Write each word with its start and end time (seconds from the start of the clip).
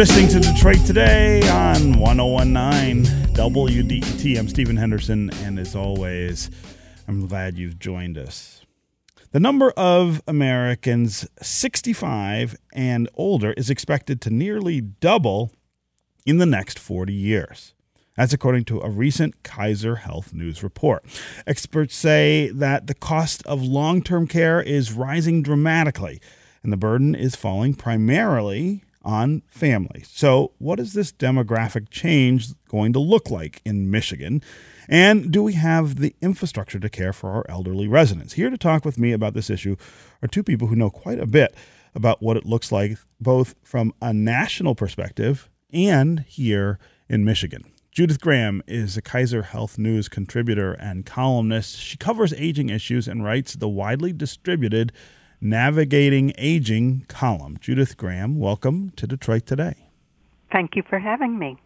listening 0.00 0.28
to 0.28 0.40
Detroit 0.40 0.78
Today 0.86 1.46
on 1.50 1.98
1019 2.00 3.04
WDET. 3.34 4.38
I'm 4.38 4.48
Stephen 4.48 4.78
Henderson, 4.78 5.28
and 5.42 5.58
as 5.58 5.76
always, 5.76 6.50
I'm 7.06 7.26
glad 7.26 7.58
you've 7.58 7.78
joined 7.78 8.16
us. 8.16 8.64
The 9.32 9.40
number 9.40 9.72
of 9.72 10.22
Americans 10.26 11.28
65 11.42 12.56
and 12.72 13.10
older 13.12 13.52
is 13.58 13.68
expected 13.68 14.22
to 14.22 14.30
nearly 14.30 14.80
double 14.80 15.52
in 16.24 16.38
the 16.38 16.46
next 16.46 16.78
40 16.78 17.12
years. 17.12 17.74
That's 18.16 18.32
according 18.32 18.64
to 18.66 18.80
a 18.80 18.88
recent 18.88 19.42
Kaiser 19.42 19.96
Health 19.96 20.32
News 20.32 20.62
report. 20.62 21.04
Experts 21.46 21.94
say 21.94 22.48
that 22.54 22.86
the 22.86 22.94
cost 22.94 23.46
of 23.46 23.60
long 23.60 24.00
term 24.00 24.26
care 24.26 24.62
is 24.62 24.94
rising 24.94 25.42
dramatically, 25.42 26.22
and 26.62 26.72
the 26.72 26.78
burden 26.78 27.14
is 27.14 27.36
falling 27.36 27.74
primarily 27.74 28.82
on 29.02 29.42
family. 29.48 30.04
So, 30.06 30.52
what 30.58 30.78
is 30.78 30.92
this 30.92 31.12
demographic 31.12 31.88
change 31.90 32.48
going 32.68 32.92
to 32.92 32.98
look 32.98 33.30
like 33.30 33.60
in 33.64 33.90
Michigan? 33.90 34.42
And 34.88 35.30
do 35.30 35.42
we 35.42 35.54
have 35.54 35.96
the 35.96 36.14
infrastructure 36.20 36.80
to 36.80 36.88
care 36.88 37.12
for 37.12 37.30
our 37.30 37.46
elderly 37.48 37.88
residents? 37.88 38.34
Here 38.34 38.50
to 38.50 38.58
talk 38.58 38.84
with 38.84 38.98
me 38.98 39.12
about 39.12 39.34
this 39.34 39.50
issue 39.50 39.76
are 40.22 40.28
two 40.28 40.42
people 40.42 40.68
who 40.68 40.76
know 40.76 40.90
quite 40.90 41.18
a 41.18 41.26
bit 41.26 41.54
about 41.94 42.22
what 42.22 42.36
it 42.36 42.46
looks 42.46 42.70
like, 42.70 42.98
both 43.20 43.54
from 43.62 43.92
a 44.00 44.12
national 44.12 44.74
perspective 44.74 45.48
and 45.72 46.20
here 46.20 46.78
in 47.08 47.24
Michigan. 47.24 47.64
Judith 47.92 48.20
Graham 48.20 48.62
is 48.68 48.96
a 48.96 49.02
Kaiser 49.02 49.42
Health 49.42 49.76
News 49.76 50.08
contributor 50.08 50.74
and 50.74 51.04
columnist. 51.04 51.76
She 51.76 51.96
covers 51.96 52.32
aging 52.34 52.68
issues 52.68 53.08
and 53.08 53.24
writes 53.24 53.54
the 53.54 53.68
widely 53.68 54.12
distributed 54.12 54.92
Navigating 55.40 56.34
Aging 56.36 57.06
column. 57.08 57.56
Judith 57.60 57.96
Graham, 57.96 58.38
welcome 58.38 58.90
to 58.96 59.06
Detroit 59.06 59.46
Today. 59.46 59.88
Thank 60.52 60.76
you 60.76 60.82
for 60.82 60.98
having 60.98 61.38
me. 61.38 61.56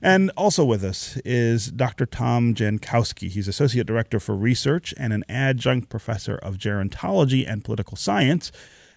And 0.00 0.30
also 0.34 0.64
with 0.64 0.82
us 0.82 1.18
is 1.26 1.70
Dr. 1.70 2.06
Tom 2.06 2.54
Jankowski. 2.54 3.28
He's 3.28 3.46
Associate 3.46 3.86
Director 3.86 4.18
for 4.18 4.34
Research 4.34 4.94
and 4.96 5.12
an 5.12 5.24
adjunct 5.28 5.90
professor 5.90 6.36
of 6.36 6.56
gerontology 6.56 7.44
and 7.46 7.62
political 7.62 7.98
science 7.98 8.50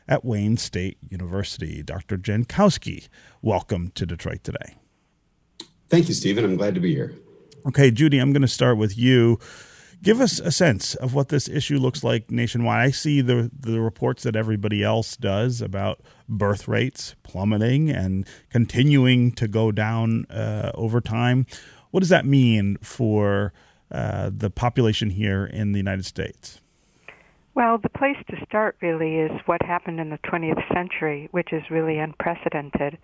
at 0.08 0.24
Wayne 0.24 0.56
State 0.56 0.98
University. 1.10 1.84
Dr. 1.84 2.18
Jankowski, 2.18 3.10
welcome 3.42 3.92
to 3.96 4.06
Detroit 4.06 4.46
Today. 4.46 4.78
Thank 5.90 6.08
you, 6.08 6.14
Stephen. 6.14 6.46
I'm 6.46 6.56
glad 6.56 6.74
to 6.76 6.80
be 6.80 6.96
here. 6.96 7.14
Okay, 7.68 7.92
Judy, 7.92 8.18
I'm 8.18 8.32
going 8.32 8.42
to 8.44 8.48
start 8.48 8.78
with 8.78 8.98
you. 8.98 9.40
Give 10.04 10.20
us 10.20 10.40
a 10.40 10.52
sense 10.52 10.96
of 10.96 11.14
what 11.14 11.30
this 11.30 11.48
issue 11.48 11.78
looks 11.78 12.04
like 12.04 12.32
nationwide. 12.32 12.88
I 12.88 12.90
see 12.90 13.22
the 13.22 13.52
the 13.58 13.80
reports 13.80 14.24
that 14.24 14.36
everybody 14.36 14.84
else 14.84 15.16
does 15.16 15.62
about 15.62 16.02
birth 16.28 16.68
rates 16.68 17.14
plummeting 17.22 17.92
and 17.92 18.28
continuing 18.50 19.32
to 19.34 19.48
go 19.48 19.72
down 19.72 20.26
uh, 20.26 20.72
over 20.74 21.02
time. 21.02 21.46
What 21.92 22.00
does 22.00 22.10
that 22.10 22.26
mean 22.26 22.78
for 22.82 23.54
uh, 23.92 24.32
the 24.36 24.50
population 24.50 25.12
here 25.12 25.46
in 25.46 25.72
the 25.72 25.78
United 25.78 26.06
States? 26.06 26.62
Well, 27.54 27.78
the 27.78 27.90
place 27.90 28.18
to 28.30 28.46
start 28.46 28.78
really 28.82 29.18
is 29.18 29.32
what 29.46 29.62
happened 29.62 30.00
in 30.00 30.10
the 30.10 30.20
20th 30.20 30.74
century, 30.74 31.28
which 31.32 31.52
is 31.52 31.62
really 31.70 32.00
unprecedented, 32.00 32.98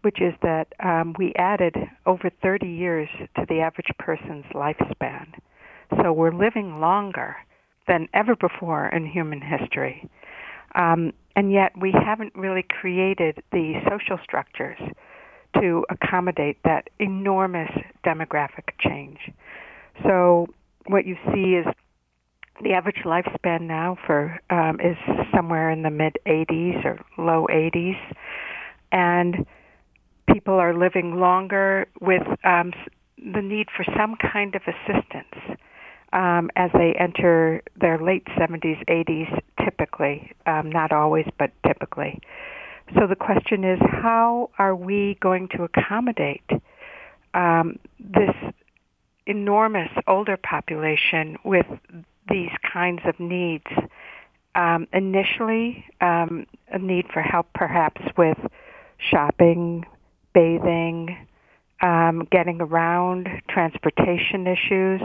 which 0.00 0.20
is 0.20 0.32
that 0.42 0.72
um, 0.82 1.14
we 1.16 1.32
added 1.36 1.76
over 2.06 2.30
30 2.42 2.66
years 2.66 3.08
to 3.36 3.44
the 3.48 3.60
average 3.60 3.90
person's 3.98 4.46
lifespan. 4.54 5.26
So 6.02 6.12
we're 6.12 6.32
living 6.32 6.80
longer 6.80 7.36
than 7.86 8.08
ever 8.14 8.36
before 8.36 8.88
in 8.88 9.06
human 9.06 9.40
history. 9.40 10.08
Um, 10.74 11.12
and 11.36 11.52
yet 11.52 11.72
we 11.78 11.92
haven't 11.92 12.34
really 12.34 12.64
created 12.68 13.42
the 13.52 13.80
social 13.88 14.18
structures 14.22 14.78
to 15.60 15.84
accommodate 15.90 16.58
that 16.64 16.88
enormous 16.98 17.70
demographic 18.04 18.70
change. 18.80 19.18
So 20.02 20.48
what 20.86 21.06
you 21.06 21.16
see 21.32 21.54
is 21.54 21.66
the 22.62 22.72
average 22.72 23.02
lifespan 23.04 23.62
now 23.62 23.96
for 24.06 24.40
um, 24.50 24.80
is 24.80 24.96
somewhere 25.34 25.70
in 25.70 25.82
the 25.82 25.90
mid 25.90 26.18
80s 26.26 26.84
or 26.84 27.00
low 27.18 27.46
80s, 27.50 27.98
and 28.92 29.46
people 30.32 30.54
are 30.54 30.76
living 30.76 31.16
longer 31.18 31.86
with 32.00 32.22
um, 32.44 32.72
the 33.18 33.42
need 33.42 33.68
for 33.76 33.84
some 33.96 34.16
kind 34.16 34.54
of 34.54 34.62
assistance 34.62 35.58
um, 36.14 36.48
as 36.54 36.70
they 36.72 36.94
enter 36.98 37.60
their 37.78 37.98
late 37.98 38.24
70s, 38.38 38.82
80s, 38.88 39.42
typically, 39.62 40.32
um, 40.46 40.70
not 40.70 40.92
always, 40.92 41.26
but 41.38 41.50
typically. 41.66 42.20
So 42.94 43.06
the 43.06 43.16
question 43.16 43.64
is, 43.64 43.80
how 43.80 44.50
are 44.58 44.76
we 44.76 45.18
going 45.20 45.48
to 45.56 45.64
accommodate 45.64 46.48
um, 47.34 47.78
this 47.98 48.34
enormous 49.26 49.90
older 50.06 50.36
population 50.36 51.36
with 51.44 51.66
these 52.30 52.50
kinds 52.72 53.00
of 53.04 53.18
needs? 53.18 53.66
Um, 54.54 54.86
initially, 54.92 55.84
um, 56.00 56.46
a 56.70 56.78
need 56.78 57.06
for 57.12 57.22
help 57.22 57.48
perhaps 57.54 58.00
with 58.16 58.38
shopping, 58.98 59.84
bathing, 60.32 61.26
um, 61.82 62.28
getting 62.30 62.60
around, 62.60 63.28
transportation 63.48 64.46
issues 64.46 65.00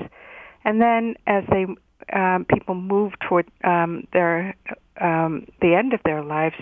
and 0.69 0.79
then 0.79 1.15
as 1.25 1.43
they 1.49 1.65
um, 2.13 2.45
people 2.45 2.75
move 2.75 3.13
toward 3.27 3.47
um, 3.63 4.07
their 4.13 4.55
um, 5.01 5.47
the 5.61 5.73
end 5.73 5.93
of 5.93 5.99
their 6.05 6.23
lives, 6.23 6.57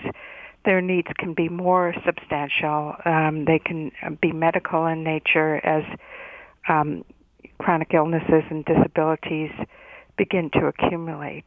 their 0.64 0.80
needs 0.80 1.08
can 1.18 1.34
be 1.34 1.50
more 1.50 1.94
substantial. 2.06 2.94
Um, 3.04 3.44
they 3.44 3.58
can 3.58 3.92
be 4.22 4.32
medical 4.32 4.86
in 4.86 5.04
nature 5.04 5.56
as 5.56 5.84
um, 6.70 7.04
chronic 7.58 7.92
illnesses 7.92 8.44
and 8.48 8.64
disabilities 8.64 9.50
begin 10.16 10.48
to 10.54 10.66
accumulate. 10.66 11.44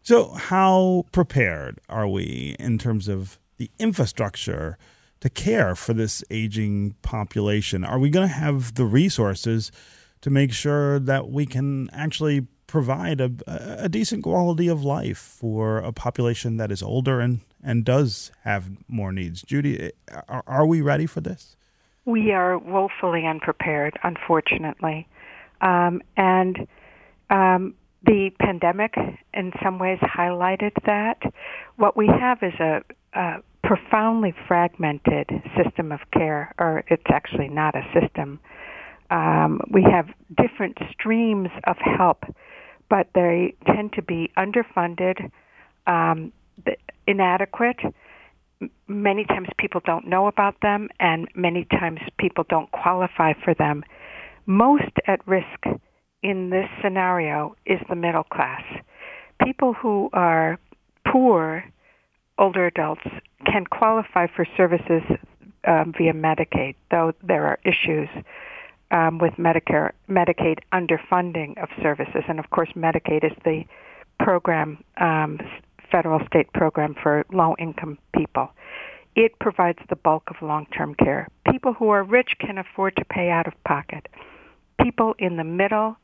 So, 0.00 0.30
how 0.30 1.04
prepared 1.12 1.78
are 1.90 2.08
we 2.08 2.56
in 2.58 2.78
terms 2.78 3.06
of 3.06 3.38
the 3.58 3.70
infrastructure 3.78 4.78
to 5.20 5.28
care 5.28 5.74
for 5.74 5.92
this 5.92 6.24
aging 6.30 6.94
population? 7.02 7.84
Are 7.84 7.98
we 7.98 8.08
going 8.08 8.26
to 8.26 8.34
have 8.34 8.76
the 8.76 8.86
resources? 8.86 9.70
To 10.20 10.30
make 10.30 10.52
sure 10.52 10.98
that 10.98 11.30
we 11.30 11.46
can 11.46 11.88
actually 11.92 12.46
provide 12.66 13.20
a, 13.20 13.32
a 13.84 13.88
decent 13.88 14.22
quality 14.22 14.68
of 14.68 14.84
life 14.84 15.18
for 15.18 15.78
a 15.78 15.92
population 15.92 16.56
that 16.56 16.70
is 16.70 16.82
older 16.82 17.20
and, 17.20 17.40
and 17.64 17.84
does 17.84 18.30
have 18.44 18.70
more 18.86 19.12
needs. 19.12 19.42
Judy, 19.42 19.90
are, 20.28 20.44
are 20.46 20.66
we 20.66 20.80
ready 20.80 21.06
for 21.06 21.20
this? 21.20 21.56
We 22.04 22.32
are 22.32 22.58
woefully 22.58 23.26
unprepared, 23.26 23.98
unfortunately. 24.04 25.08
Um, 25.60 26.00
and 26.16 26.68
um, 27.28 27.74
the 28.06 28.30
pandemic, 28.38 28.94
in 29.34 29.52
some 29.62 29.78
ways, 29.78 29.98
highlighted 30.00 30.72
that. 30.86 31.20
What 31.76 31.96
we 31.96 32.06
have 32.06 32.38
is 32.42 32.54
a, 32.60 32.82
a 33.14 33.42
profoundly 33.64 34.34
fragmented 34.46 35.28
system 35.56 35.92
of 35.92 36.00
care, 36.12 36.54
or 36.58 36.84
it's 36.88 37.10
actually 37.12 37.48
not 37.48 37.74
a 37.74 37.82
system 37.92 38.40
um, 39.10 39.60
we 39.70 39.82
have 39.82 40.06
different 40.36 40.78
streams 40.92 41.48
of 41.64 41.76
help, 41.78 42.24
but 42.88 43.08
they 43.14 43.54
tend 43.66 43.92
to 43.94 44.02
be 44.02 44.30
underfunded, 44.38 45.30
um, 45.86 46.32
inadequate. 47.06 47.78
Many 48.86 49.24
times 49.24 49.48
people 49.58 49.80
don't 49.84 50.06
know 50.06 50.26
about 50.26 50.60
them, 50.62 50.88
and 51.00 51.28
many 51.34 51.64
times 51.64 52.00
people 52.18 52.44
don't 52.48 52.70
qualify 52.70 53.32
for 53.44 53.54
them. 53.54 53.82
Most 54.46 54.92
at 55.06 55.26
risk 55.26 55.80
in 56.22 56.50
this 56.50 56.68
scenario 56.82 57.56
is 57.66 57.80
the 57.88 57.96
middle 57.96 58.24
class. 58.24 58.62
People 59.42 59.72
who 59.72 60.10
are 60.12 60.58
poor, 61.10 61.64
older 62.38 62.66
adults, 62.66 63.02
can 63.46 63.64
qualify 63.64 64.26
for 64.26 64.46
services 64.56 65.02
um, 65.66 65.92
via 65.96 66.12
Medicaid, 66.12 66.74
though 66.90 67.12
there 67.22 67.46
are 67.46 67.58
issues 67.64 68.08
um, 68.90 69.18
with 69.18 69.34
Medicare, 69.34 69.92
Medicaid 70.08 70.58
underfunding 70.72 71.60
of 71.62 71.68
services, 71.82 72.24
and 72.28 72.38
of 72.38 72.50
course, 72.50 72.70
Medicaid 72.76 73.24
is 73.24 73.36
the 73.44 73.64
program, 74.18 74.82
um, 74.98 75.38
federal 75.90 76.20
state 76.26 76.52
program 76.52 76.94
for 77.02 77.24
low 77.32 77.54
income 77.58 77.98
people. 78.16 78.50
It 79.16 79.38
provides 79.40 79.78
the 79.88 79.96
bulk 79.96 80.24
of 80.28 80.36
long 80.40 80.66
term 80.76 80.94
care. 80.94 81.28
People 81.50 81.72
who 81.72 81.88
are 81.88 82.04
rich 82.04 82.32
can 82.38 82.58
afford 82.58 82.96
to 82.96 83.04
pay 83.04 83.30
out 83.30 83.46
of 83.46 83.54
pocket. 83.64 84.08
People 84.80 85.14
in 85.18 85.36
the 85.36 85.44
middle, 85.44 85.96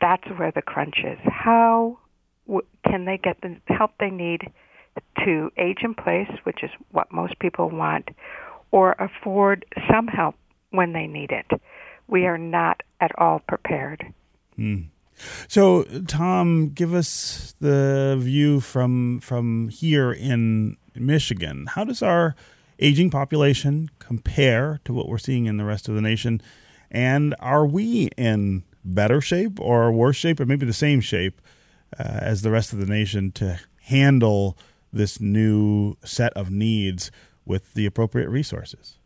that's 0.00 0.26
where 0.36 0.52
the 0.52 0.62
crunch 0.62 0.98
is. 1.04 1.18
How 1.24 1.98
w- 2.46 2.66
can 2.86 3.04
they 3.04 3.18
get 3.18 3.40
the 3.40 3.56
help 3.66 3.92
they 3.98 4.10
need 4.10 4.50
to 5.24 5.50
age 5.58 5.78
in 5.82 5.94
place, 5.94 6.30
which 6.44 6.62
is 6.62 6.70
what 6.92 7.12
most 7.12 7.38
people 7.40 7.68
want, 7.68 8.08
or 8.70 8.92
afford 8.98 9.64
some 9.90 10.06
help 10.06 10.36
when 10.70 10.92
they 10.92 11.06
need 11.06 11.32
it? 11.32 11.60
We 12.08 12.26
are 12.26 12.38
not 12.38 12.82
at 13.00 13.12
all 13.18 13.40
prepared. 13.40 14.12
Hmm. 14.56 14.82
So, 15.48 15.84
Tom, 16.06 16.70
give 16.70 16.92
us 16.94 17.54
the 17.60 18.16
view 18.18 18.60
from 18.60 19.20
from 19.20 19.68
here 19.68 20.12
in 20.12 20.76
Michigan. 20.94 21.66
How 21.70 21.84
does 21.84 22.02
our 22.02 22.34
aging 22.78 23.10
population 23.10 23.90
compare 23.98 24.80
to 24.84 24.92
what 24.92 25.08
we're 25.08 25.18
seeing 25.18 25.46
in 25.46 25.56
the 25.56 25.64
rest 25.64 25.88
of 25.88 25.94
the 25.94 26.02
nation? 26.02 26.42
And 26.90 27.34
are 27.40 27.66
we 27.66 28.10
in 28.16 28.64
better 28.84 29.20
shape 29.20 29.58
or 29.58 29.90
worse 29.90 30.16
shape, 30.16 30.38
or 30.38 30.46
maybe 30.46 30.66
the 30.66 30.72
same 30.72 31.00
shape 31.00 31.40
uh, 31.98 32.02
as 32.04 32.42
the 32.42 32.50
rest 32.50 32.72
of 32.72 32.78
the 32.78 32.86
nation 32.86 33.32
to 33.32 33.58
handle 33.82 34.56
this 34.92 35.20
new 35.20 35.96
set 36.04 36.32
of 36.34 36.50
needs 36.50 37.10
with 37.44 37.74
the 37.74 37.86
appropriate 37.86 38.28
resources? 38.28 38.98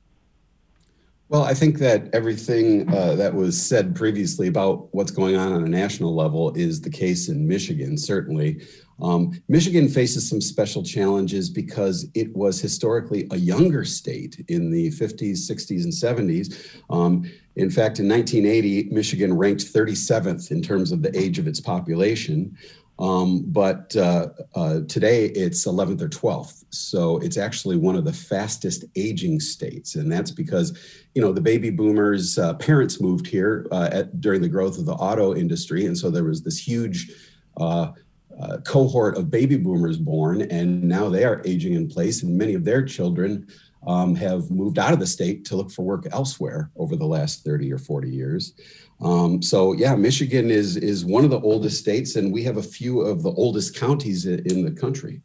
Well, 1.31 1.45
I 1.45 1.55
think 1.55 1.79
that 1.79 2.13
everything 2.13 2.93
uh, 2.93 3.15
that 3.15 3.33
was 3.33 3.61
said 3.61 3.95
previously 3.95 4.49
about 4.49 4.93
what's 4.93 5.13
going 5.13 5.37
on 5.37 5.53
on 5.53 5.63
a 5.63 5.69
national 5.69 6.13
level 6.13 6.53
is 6.55 6.81
the 6.81 6.91
case 6.91 7.29
in 7.29 7.47
Michigan, 7.47 7.97
certainly. 7.97 8.67
Um, 9.01 9.41
Michigan 9.47 9.89
faces 9.89 10.29
some 10.29 10.41
special 10.41 10.83
challenges 10.83 11.49
because 11.49 12.09
it 12.15 12.35
was 12.35 12.61
historically 12.61 13.29
a 13.31 13.37
younger 13.37 13.85
state 13.85 14.45
in 14.49 14.73
the 14.73 14.91
50s, 14.91 15.49
60s, 15.49 15.85
and 15.85 15.93
70s. 15.93 16.83
Um, 16.91 17.23
in 17.55 17.71
fact, 17.71 18.01
in 18.01 18.09
1980, 18.09 18.89
Michigan 18.91 19.33
ranked 19.33 19.73
37th 19.73 20.51
in 20.51 20.61
terms 20.61 20.91
of 20.91 21.01
the 21.01 21.17
age 21.17 21.39
of 21.39 21.47
its 21.47 21.61
population. 21.61 22.59
Um, 23.01 23.45
but 23.47 23.97
uh, 23.97 24.29
uh, 24.55 24.81
today 24.87 25.27
it's 25.27 25.67
11th 25.67 26.03
or 26.03 26.09
12th. 26.09 26.65
So 26.71 27.19
it's 27.19 27.39
actually 27.39 27.77
one 27.77 27.97
of 27.97 28.05
the 28.05 28.13
fastest 28.13 28.85
aging 28.95 29.41
states. 29.41 29.95
And 29.95 30.13
that's 30.13 30.31
because, 30.31 30.79
you 31.15 31.23
know, 31.23 31.33
the 31.33 31.41
baby 31.41 31.71
boomers' 31.71 32.39
uh, 32.39 32.55
parents 32.55 33.01
moved 33.01 33.27
here 33.27 33.67
uh, 33.73 33.89
at, 33.91 34.21
during 34.21 34.43
the 34.43 34.49
growth 34.49 34.79
of 34.79 34.85
the 34.85 34.93
auto 34.93 35.35
industry. 35.35 35.87
And 35.87 35.97
so 35.97 36.11
there 36.11 36.25
was 36.25 36.43
this 36.43 36.59
huge 36.59 37.11
uh, 37.57 37.93
uh, 38.41 38.59
cohort 38.59 39.17
of 39.17 39.31
baby 39.31 39.57
boomers 39.57 39.99
born, 39.99 40.43
and 40.43 40.83
now 40.83 41.09
they 41.09 41.25
are 41.25 41.43
aging 41.45 41.75
in 41.75 41.89
place, 41.89 42.23
and 42.23 42.39
many 42.39 42.55
of 42.55 42.65
their 42.65 42.83
children 42.83 43.47
um, 43.87 44.15
have 44.15 44.51
moved 44.51 44.79
out 44.79 44.93
of 44.93 45.01
the 45.01 45.07
state 45.07 45.45
to 45.47 45.57
look 45.57 45.71
for 45.71 45.83
work 45.83 46.07
elsewhere 46.13 46.71
over 46.77 46.97
the 46.97 47.07
last 47.07 47.45
30 47.45 47.73
or 47.73 47.79
40 47.79 48.09
years. 48.09 48.55
Um, 49.01 49.43
so 49.43 49.73
yeah, 49.73 49.95
Michigan 49.95 50.51
is 50.51 50.77
is 50.77 51.05
one 51.05 51.25
of 51.25 51.31
the 51.31 51.41
oldest 51.41 51.79
states, 51.79 52.17
and 52.17 52.33
we 52.33 52.43
have 52.45 52.57
a 52.57 52.63
few 52.63 53.01
of 53.01 53.23
the 53.23 53.31
oldest 53.31 53.75
counties 53.75 54.27
in 54.27 54.65
the 54.65 54.71
country. 54.71 55.23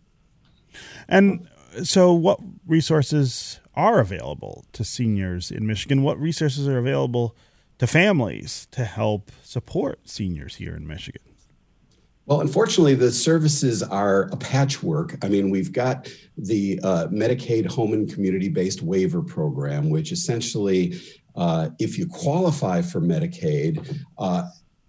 And 1.08 1.48
so, 1.84 2.14
what 2.14 2.40
resources 2.66 3.60
are 3.76 4.00
available 4.00 4.66
to 4.74 4.84
seniors 4.84 5.52
in 5.52 5.68
Michigan? 5.68 6.04
What 6.04 6.20
resources 6.20 6.68
are 6.68 6.78
available 6.78 7.36
to 7.80 7.88
families 7.88 8.68
to 8.72 8.86
help 8.86 9.32
support 9.44 10.08
seniors 10.08 10.56
here 10.56 10.76
in 10.76 10.88
Michigan? 10.88 11.22
Well, 12.26 12.42
unfortunately, 12.42 12.96
the 12.96 13.12
services 13.12 13.84
are 13.84 14.24
a 14.32 14.38
patchwork. 14.38 15.24
I 15.24 15.30
mean, 15.30 15.52
we've 15.52 15.72
got 15.72 16.10
the 16.38 16.80
uh, 16.82 17.08
Medicaid 17.08 17.68
Home 17.68 17.94
and 17.94 18.12
Community 18.12 18.50
Based 18.50 18.82
Waiver 18.82 19.22
Program, 19.22 19.92
which 19.92 20.12
essentially, 20.12 21.00
uh, 21.36 21.70
if 21.80 21.98
you 21.98 22.08
qualify 22.08 22.82
for 22.82 23.02
Medicaid, 23.02 24.04
uh, 24.18 24.44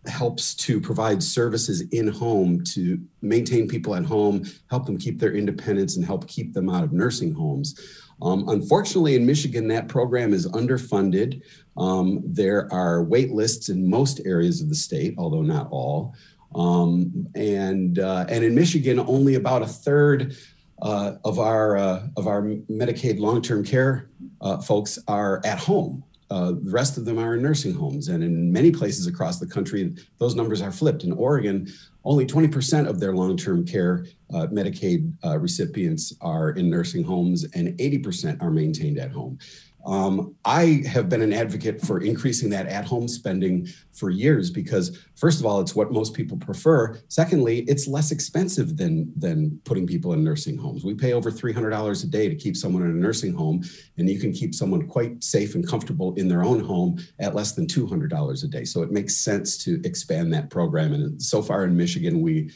helps 0.09 0.55
to 0.55 0.81
provide 0.81 1.23
services 1.23 1.83
in 1.93 2.07
home 2.09 2.63
to 2.63 3.01
maintain 3.23 3.67
people 3.67 3.95
at 3.95 4.05
home, 4.05 4.45
help 4.71 4.87
them 4.87 4.97
keep 4.97 5.19
their 5.19 5.35
independence, 5.35 5.97
and 5.97 6.05
help 6.05 6.27
keep 6.29 6.53
them 6.53 6.69
out 6.69 6.85
of 6.85 6.93
nursing 6.93 7.33
homes. 7.33 7.75
Um, 8.23 8.49
unfortunately, 8.49 9.15
in 9.15 9.27
Michigan, 9.27 9.69
that 9.69 9.89
program 9.89 10.33
is 10.33 10.47
underfunded. 10.49 11.43
Um, 11.77 12.23
there 12.25 12.73
are 12.73 13.03
wait 13.03 13.33
lists 13.33 13.69
in 13.69 13.89
most 13.89 14.21
areas 14.25 14.63
of 14.63 14.69
the 14.69 14.75
state, 14.75 15.15
although 15.19 15.43
not 15.43 15.69
all. 15.71 16.15
Um, 16.55 17.29
and 17.35 17.99
uh, 17.99 18.25
and 18.29 18.45
in 18.45 18.55
Michigan, 18.55 18.99
only 19.01 19.35
about 19.35 19.63
a 19.63 19.67
third 19.67 20.37
uh, 20.81 21.15
of 21.25 21.39
our 21.39 21.77
uh, 21.77 22.07
of 22.17 22.27
our 22.27 22.43
Medicaid 22.43 23.19
long-term 23.19 23.65
care 23.65 24.09
uh, 24.41 24.59
folks 24.59 24.99
are 25.09 25.43
at 25.45 25.59
home. 25.59 26.03
Uh, 26.31 26.53
the 26.53 26.71
rest 26.71 26.99
of 26.99 27.05
them 27.05 27.19
are 27.19 27.35
in 27.35 27.43
nursing 27.43 27.73
homes, 27.75 28.09
and 28.09 28.23
in 28.23 28.53
many 28.53 28.71
places 28.71 29.07
across 29.07 29.39
the 29.39 29.47
country, 29.47 29.95
those 30.19 30.35
numbers 30.35 30.61
are 30.61 30.73
flipped. 30.73 31.05
In 31.05 31.13
Oregon, 31.13 31.69
only 32.05 32.27
20% 32.27 32.89
of 32.89 32.99
their 32.99 33.15
long-term 33.15 33.65
care 33.65 34.07
uh, 34.35 34.47
Medicaid 34.49 35.13
recipients 35.41 36.13
are 36.21 36.51
in 36.51 36.69
nursing 36.69 37.05
homes, 37.05 37.45
and 37.55 37.79
80% 37.79 38.43
are 38.43 38.51
maintained 38.51 38.99
at 38.99 39.13
home. 39.13 39.39
Um, 39.87 40.35
I 40.45 40.83
have 40.89 41.09
been 41.09 41.23
an 41.23 41.33
advocate 41.33 41.81
for 41.81 42.01
increasing 42.01 42.51
that 42.51 42.67
at 42.67 42.85
home 42.85 43.07
spending 43.07 43.69
for 43.93 44.11
years 44.11 44.51
because, 44.51 44.99
first 45.15 45.39
of 45.39 45.47
all, 45.47 45.61
it's 45.61 45.77
what 45.77 45.93
most 45.93 46.13
people 46.13 46.37
prefer. 46.37 46.99
Secondly, 47.09 47.61
it's 47.69 47.87
less 47.87 48.11
expensive 48.11 48.77
than, 48.77 49.13
than 49.17 49.61
putting 49.65 49.87
people 49.87 50.13
in 50.13 50.25
nursing 50.25 50.57
homes. 50.59 50.85
We 50.85 50.95
pay 50.95 51.13
over 51.13 51.31
$300 51.31 52.03
a 52.03 52.07
day 52.09 52.29
to 52.29 52.35
keep 52.35 52.57
someone 52.57 52.83
in 52.83 52.91
a 52.91 52.95
nursing 52.95 53.33
home, 53.33 53.63
and 53.97 54.11
you 54.11 54.19
can 54.19 54.33
keep 54.33 54.55
someone 54.55 54.89
quite 54.89 55.23
safe 55.23 55.55
and 55.55 55.67
comfortable 55.67 56.15
in 56.15 56.27
their 56.27 56.43
own 56.43 56.59
home 56.59 56.99
at 57.21 57.37
less 57.37 57.53
than 57.53 57.67
$200 57.67 58.45
a 58.45 58.47
day. 58.49 58.65
So 58.65 58.83
it 58.83 58.91
makes 58.91 59.17
sense 59.17 59.57
to 59.65 59.81
expand 59.85 60.35
that 60.35 60.51
program. 60.51 60.95
And 60.95 61.23
so 61.23 61.43
far 61.43 61.65
in 61.65 61.77
Michigan, 61.77 62.21
we 62.23 62.51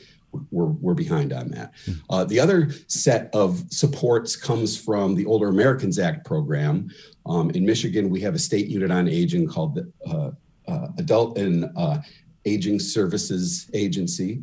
we're, 0.50 0.66
we're 0.66 0.94
behind 0.94 1.32
on 1.32 1.48
that. 1.50 1.72
Hmm. 1.84 1.92
Uh, 2.08 2.24
the 2.24 2.40
other 2.40 2.70
set 2.86 3.30
of 3.34 3.64
supports 3.70 4.36
comes 4.36 4.76
from 4.76 5.14
the 5.14 5.26
Older 5.26 5.48
Americans 5.48 5.98
Act 5.98 6.24
program. 6.24 6.90
Um, 7.26 7.50
in 7.50 7.64
Michigan, 7.64 8.10
we 8.10 8.20
have 8.20 8.34
a 8.34 8.38
state 8.38 8.66
unit 8.66 8.90
on 8.90 9.08
aging 9.08 9.48
called 9.48 9.74
the 9.74 9.92
uh, 10.06 10.30
uh, 10.70 10.88
Adult 10.98 11.38
and 11.38 11.70
uh, 11.76 11.98
Aging 12.44 12.78
Services 12.78 13.70
Agency. 13.74 14.42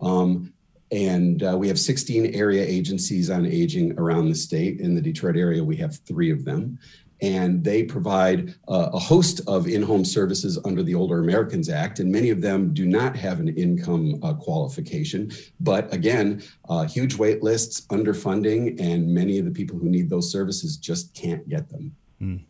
Um, 0.00 0.52
and 0.92 1.42
uh, 1.42 1.56
we 1.58 1.66
have 1.68 1.78
16 1.78 2.34
area 2.34 2.64
agencies 2.64 3.28
on 3.28 3.44
aging 3.44 3.98
around 3.98 4.28
the 4.28 4.34
state. 4.34 4.80
In 4.80 4.94
the 4.94 5.00
Detroit 5.00 5.36
area, 5.36 5.62
we 5.62 5.76
have 5.76 5.98
three 6.06 6.30
of 6.30 6.44
them 6.44 6.78
and 7.20 7.64
they 7.64 7.82
provide 7.82 8.54
uh, 8.68 8.90
a 8.92 8.98
host 8.98 9.40
of 9.46 9.66
in-home 9.66 10.04
services 10.04 10.58
under 10.64 10.82
the 10.82 10.94
Older 10.94 11.18
Americans 11.20 11.68
Act, 11.68 11.98
and 11.98 12.10
many 12.10 12.30
of 12.30 12.40
them 12.40 12.74
do 12.74 12.86
not 12.86 13.16
have 13.16 13.40
an 13.40 13.48
income 13.48 14.20
uh, 14.22 14.34
qualification. 14.34 15.30
But 15.60 15.92
again, 15.92 16.42
uh, 16.68 16.84
huge 16.84 17.16
wait 17.16 17.42
lists, 17.42 17.82
underfunding, 17.88 18.78
and 18.80 19.08
many 19.12 19.38
of 19.38 19.44
the 19.44 19.50
people 19.50 19.78
who 19.78 19.88
need 19.88 20.10
those 20.10 20.30
services 20.30 20.76
just 20.76 21.14
can't 21.14 21.48
get 21.48 21.68
them. 21.70 21.96
Mm. 22.20 22.40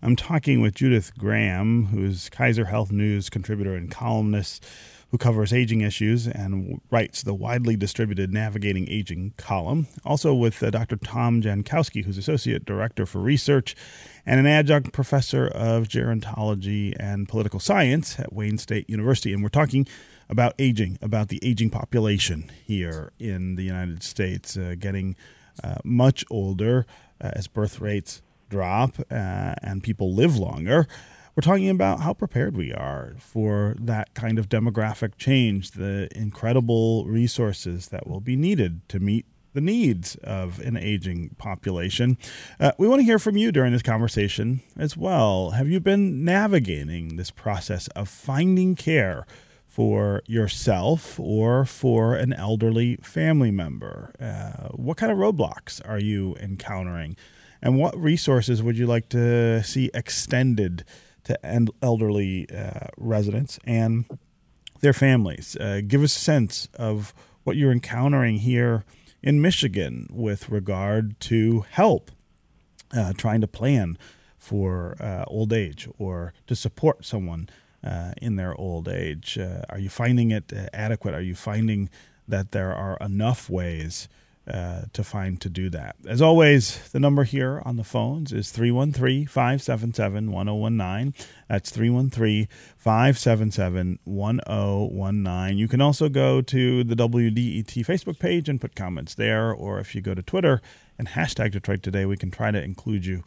I'm 0.00 0.16
talking 0.16 0.60
with 0.60 0.74
Judith 0.74 1.12
Graham, 1.18 1.86
who's 1.86 2.30
Kaiser 2.30 2.64
Health 2.64 2.90
News 2.90 3.28
contributor 3.28 3.74
and 3.74 3.90
columnist 3.90 4.64
who 5.10 5.18
covers 5.18 5.52
aging 5.52 5.80
issues 5.80 6.26
and 6.26 6.80
writes 6.90 7.22
the 7.22 7.32
widely 7.32 7.76
distributed 7.76 8.32
Navigating 8.32 8.88
Aging 8.88 9.32
column. 9.36 9.86
Also 10.04 10.34
with 10.34 10.62
uh, 10.62 10.70
Dr. 10.70 10.96
Tom 10.96 11.40
Jankowski, 11.40 12.04
who's 12.04 12.18
Associate 12.18 12.64
Director 12.64 13.06
for 13.06 13.20
Research 13.20 13.74
and 14.26 14.38
an 14.38 14.46
adjunct 14.46 14.92
professor 14.92 15.46
of 15.48 15.88
gerontology 15.88 16.94
and 17.00 17.28
political 17.28 17.58
science 17.58 18.20
at 18.20 18.32
Wayne 18.32 18.58
State 18.58 18.88
University. 18.90 19.32
And 19.32 19.42
we're 19.42 19.48
talking 19.48 19.86
about 20.28 20.54
aging, 20.58 20.98
about 21.00 21.28
the 21.28 21.40
aging 21.42 21.70
population 21.70 22.50
here 22.64 23.12
in 23.18 23.54
the 23.54 23.64
United 23.64 24.02
States, 24.02 24.58
uh, 24.58 24.74
getting 24.78 25.16
uh, 25.64 25.76
much 25.84 26.24
older 26.30 26.86
uh, 27.20 27.30
as 27.32 27.46
birth 27.46 27.80
rates 27.80 28.20
drop 28.50 28.98
uh, 29.10 29.54
and 29.62 29.82
people 29.82 30.12
live 30.12 30.36
longer. 30.36 30.86
We're 31.38 31.42
talking 31.42 31.70
about 31.70 32.00
how 32.00 32.14
prepared 32.14 32.56
we 32.56 32.72
are 32.72 33.14
for 33.20 33.76
that 33.78 34.12
kind 34.14 34.40
of 34.40 34.48
demographic 34.48 35.18
change, 35.18 35.70
the 35.70 36.08
incredible 36.10 37.04
resources 37.06 37.90
that 37.90 38.08
will 38.08 38.18
be 38.18 38.34
needed 38.34 38.80
to 38.88 38.98
meet 38.98 39.24
the 39.52 39.60
needs 39.60 40.16
of 40.16 40.58
an 40.58 40.76
aging 40.76 41.36
population. 41.38 42.18
Uh, 42.58 42.72
we 42.76 42.88
want 42.88 42.98
to 42.98 43.04
hear 43.04 43.20
from 43.20 43.36
you 43.36 43.52
during 43.52 43.70
this 43.72 43.82
conversation 43.82 44.62
as 44.76 44.96
well. 44.96 45.50
Have 45.50 45.68
you 45.68 45.78
been 45.78 46.24
navigating 46.24 47.14
this 47.14 47.30
process 47.30 47.86
of 47.94 48.08
finding 48.08 48.74
care 48.74 49.24
for 49.64 50.22
yourself 50.26 51.20
or 51.20 51.64
for 51.64 52.16
an 52.16 52.32
elderly 52.32 52.96
family 52.96 53.52
member? 53.52 54.12
Uh, 54.20 54.70
what 54.70 54.96
kind 54.96 55.12
of 55.12 55.18
roadblocks 55.18 55.80
are 55.88 56.00
you 56.00 56.34
encountering? 56.40 57.16
And 57.62 57.78
what 57.78 57.96
resources 57.96 58.60
would 58.60 58.76
you 58.76 58.88
like 58.88 59.08
to 59.10 59.62
see 59.62 59.88
extended? 59.94 60.84
To 61.28 61.68
elderly 61.82 62.48
uh, 62.50 62.88
residents 62.96 63.58
and 63.64 64.06
their 64.80 64.92
families. 64.92 65.56
Uh, 65.56 65.82
give 65.86 66.02
us 66.02 66.16
a 66.16 66.20
sense 66.20 66.68
of 66.74 67.12
what 67.44 67.56
you're 67.56 67.72
encountering 67.72 68.38
here 68.38 68.84
in 69.22 69.40
Michigan 69.40 70.08
with 70.10 70.48
regard 70.48 71.18
to 71.20 71.66
help 71.70 72.10
uh, 72.96 73.12
trying 73.16 73.40
to 73.42 73.46
plan 73.46 73.98
for 74.38 74.96
uh, 75.00 75.24
old 75.26 75.52
age 75.52 75.88
or 75.98 76.32
to 76.46 76.56
support 76.56 77.04
someone 77.04 77.48
uh, 77.84 78.12
in 78.22 78.36
their 78.36 78.58
old 78.58 78.88
age. 78.88 79.36
Uh, 79.36 79.62
are 79.68 79.78
you 79.78 79.90
finding 79.90 80.30
it 80.30 80.50
adequate? 80.72 81.14
Are 81.14 81.20
you 81.20 81.34
finding 81.34 81.90
that 82.26 82.52
there 82.52 82.74
are 82.74 82.96
enough 83.00 83.50
ways 83.50 84.08
uh, 84.48 84.82
to 84.92 85.04
find 85.04 85.40
to 85.40 85.48
do 85.48 85.68
that. 85.70 85.96
As 86.06 86.22
always, 86.22 86.90
the 86.90 87.00
number 87.00 87.24
here 87.24 87.62
on 87.64 87.76
the 87.76 87.84
phones 87.84 88.32
is 88.32 88.50
313 88.50 89.26
577 89.26 90.32
1019. 90.32 91.14
That's 91.48 91.70
313 91.70 92.48
577 92.76 93.98
1019. 94.04 95.58
You 95.58 95.68
can 95.68 95.80
also 95.80 96.08
go 96.08 96.40
to 96.40 96.84
the 96.84 96.94
WDET 96.94 97.84
Facebook 97.84 98.18
page 98.18 98.48
and 98.48 98.60
put 98.60 98.74
comments 98.74 99.14
there, 99.14 99.52
or 99.52 99.80
if 99.80 99.94
you 99.94 100.00
go 100.00 100.14
to 100.14 100.22
Twitter 100.22 100.62
and 100.98 101.08
hashtag 101.08 101.52
Detroit 101.52 101.82
Today, 101.82 102.06
we 102.06 102.16
can 102.16 102.30
try 102.30 102.50
to 102.50 102.62
include 102.62 103.04
you 103.04 103.24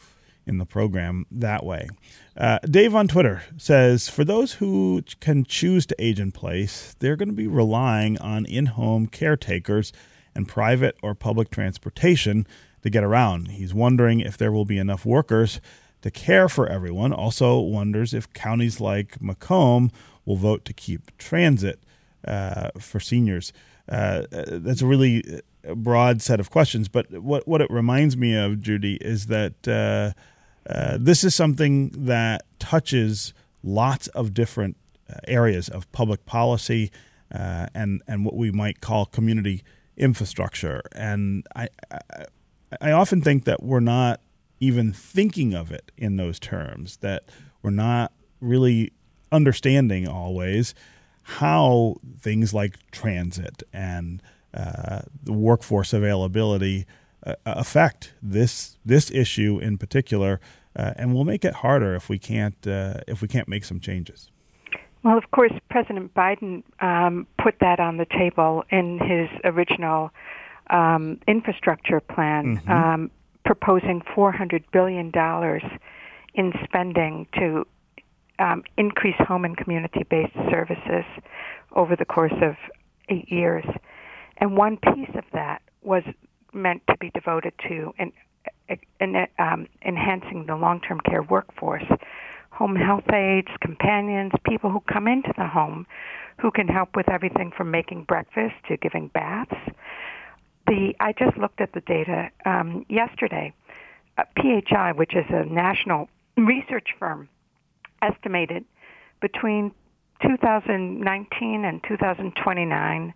in 0.47 0.57
the 0.57 0.65
program 0.65 1.25
that 1.29 1.63
way. 1.63 1.87
Uh, 2.35 2.59
Dave 2.59 2.95
on 2.95 3.07
Twitter 3.07 3.43
says 3.57 4.09
For 4.09 4.23
those 4.23 4.53
who 4.53 5.03
can 5.19 5.43
choose 5.43 5.85
to 5.85 5.95
age 5.99 6.19
in 6.19 6.31
place, 6.31 6.95
they're 6.99 7.15
going 7.15 7.29
to 7.29 7.35
be 7.35 7.47
relying 7.47 8.17
on 8.19 8.45
in 8.45 8.67
home 8.67 9.07
caretakers 9.07 9.93
and 10.35 10.47
private 10.47 10.95
or 11.01 11.13
public 11.13 11.49
transportation 11.49 12.47
to 12.81 12.89
get 12.89 13.03
around. 13.03 13.49
He's 13.49 13.73
wondering 13.73 14.19
if 14.19 14.37
there 14.37 14.51
will 14.51 14.65
be 14.65 14.77
enough 14.77 15.05
workers 15.05 15.61
to 16.01 16.11
care 16.11 16.49
for 16.49 16.67
everyone. 16.67 17.13
Also, 17.13 17.59
wonders 17.59 18.13
if 18.13 18.31
counties 18.33 18.81
like 18.81 19.21
Macomb 19.21 19.91
will 20.25 20.35
vote 20.35 20.65
to 20.65 20.73
keep 20.73 21.15
transit 21.17 21.79
uh, 22.25 22.69
for 22.79 22.99
seniors. 22.99 23.53
Uh, 23.89 24.23
that's 24.31 24.81
a 24.81 24.85
really 24.85 25.23
uh, 25.67 25.75
broad 25.75 26.21
set 26.21 26.39
of 26.39 26.49
questions, 26.49 26.87
but 26.87 27.11
what 27.19 27.47
what 27.47 27.61
it 27.61 27.69
reminds 27.69 28.15
me 28.15 28.35
of, 28.35 28.61
Judy, 28.61 28.95
is 29.01 29.27
that 29.27 29.67
uh, 29.67 30.11
uh 30.71 30.97
this 30.99 31.23
is 31.23 31.35
something 31.35 31.89
that 32.05 32.43
touches 32.59 33.33
lots 33.63 34.07
of 34.09 34.33
different 34.33 34.77
uh, 35.09 35.15
areas 35.27 35.67
of 35.67 35.91
public 35.91 36.25
policy 36.25 36.91
and 37.31 38.01
and 38.07 38.25
what 38.25 38.35
we 38.35 38.51
might 38.51 38.81
call 38.81 39.05
community 39.05 39.63
infrastructure. 39.97 40.81
And 40.93 41.45
I, 41.55 41.67
I, 41.91 42.25
I 42.79 42.91
often 42.91 43.21
think 43.21 43.45
that 43.45 43.61
we're 43.63 43.79
not 43.79 44.21
even 44.59 44.93
thinking 44.93 45.53
of 45.53 45.71
it 45.71 45.91
in 45.97 46.17
those 46.17 46.39
terms. 46.39 46.97
That 46.97 47.23
we're 47.61 47.71
not 47.71 48.11
really 48.39 48.93
understanding 49.31 50.07
always 50.07 50.73
how 51.23 51.95
things 52.19 52.53
like 52.53 52.77
transit 52.91 53.63
and 53.71 54.21
uh, 54.53 55.01
the 55.23 55.33
workforce 55.33 55.93
availability 55.93 56.85
uh, 57.25 57.35
affect 57.45 58.13
this 58.21 58.77
this 58.83 59.11
issue 59.11 59.59
in 59.59 59.77
particular, 59.77 60.41
uh, 60.75 60.93
and 60.95 61.13
will 61.13 61.25
make 61.25 61.45
it 61.45 61.55
harder 61.55 61.95
if 61.95 62.09
we 62.09 62.17
can't 62.17 62.67
uh, 62.67 62.95
if 63.07 63.21
we 63.21 63.27
can't 63.27 63.47
make 63.47 63.63
some 63.63 63.79
changes. 63.79 64.29
Well, 65.03 65.17
of 65.17 65.31
course, 65.31 65.51
President 65.69 66.13
Biden 66.13 66.63
um, 66.79 67.25
put 67.41 67.55
that 67.59 67.79
on 67.79 67.97
the 67.97 68.05
table 68.05 68.63
in 68.69 68.99
his 68.99 69.29
original 69.43 70.11
um, 70.69 71.19
infrastructure 71.27 71.99
plan, 71.99 72.57
mm-hmm. 72.57 72.71
um, 72.71 73.11
proposing 73.43 74.01
$400 74.15 74.63
billion 74.71 75.11
in 76.35 76.53
spending 76.63 77.27
to 77.33 77.65
um, 78.39 78.63
increase 78.77 79.15
home 79.19 79.43
and 79.43 79.57
community 79.57 80.03
based 80.09 80.33
services 80.49 81.05
over 81.75 81.95
the 81.95 82.05
course 82.05 82.33
of 82.41 82.55
eight 83.09 83.31
years. 83.31 83.65
And 84.37 84.55
one 84.55 84.77
piece 84.77 85.13
of 85.15 85.23
that 85.33 85.61
was 85.81 86.03
meant 86.53 86.81
to 86.89 86.97
be 86.99 87.09
devoted 87.11 87.53
to 87.67 87.93
en- 87.97 88.13
en- 88.99 89.27
um, 89.39 89.67
enhancing 89.85 90.45
the 90.47 90.55
long 90.55 90.79
term 90.81 90.99
care 91.01 91.23
workforce 91.23 91.85
home 92.61 92.75
health 92.75 93.11
aides, 93.11 93.47
companions, 93.59 94.31
people 94.47 94.69
who 94.69 94.79
come 94.81 95.07
into 95.07 95.33
the 95.35 95.47
home 95.47 95.87
who 96.39 96.51
can 96.51 96.67
help 96.67 96.95
with 96.95 97.09
everything 97.09 97.51
from 97.57 97.71
making 97.71 98.03
breakfast 98.03 98.53
to 98.67 98.77
giving 98.77 99.07
baths. 99.07 99.55
The 100.67 100.93
I 100.99 101.11
just 101.13 101.35
looked 101.37 101.59
at 101.59 101.73
the 101.73 101.81
data 101.81 102.29
um, 102.45 102.85
yesterday. 102.87 103.51
Uh, 104.19 104.25
PHI, 104.37 104.91
which 104.91 105.15
is 105.15 105.25
a 105.29 105.43
national 105.45 106.07
research 106.37 106.89
firm, 106.99 107.29
estimated 108.03 108.63
between 109.21 109.71
2019 110.21 111.65
and 111.65 111.81
2029, 111.87 113.13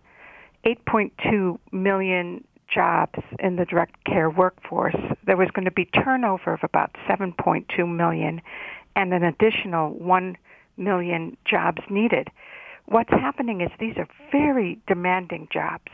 8.2 0.66 1.60
million 1.72 2.44
jobs 2.68 3.20
in 3.38 3.58
the 3.58 3.66
direct 3.66 4.04
care 4.06 4.32
workforce. 4.32 4.96
There 5.28 5.38
was 5.38 5.50
going 5.54 5.66
to 5.66 5.72
be 5.72 5.86
turnover 5.86 6.54
of 6.54 6.62
about 6.64 6.96
7.2 7.08 7.88
million 7.88 8.42
and 8.96 9.14
an 9.14 9.24
additional 9.24 9.92
1 9.92 10.38
million 10.78 11.38
jobs 11.46 11.82
needed. 11.90 12.30
What's 12.86 13.10
happening 13.10 13.62
is 13.62 13.70
these 13.80 13.98
are 13.98 14.08
very 14.32 14.80
demanding 14.88 15.48
jobs. 15.52 15.92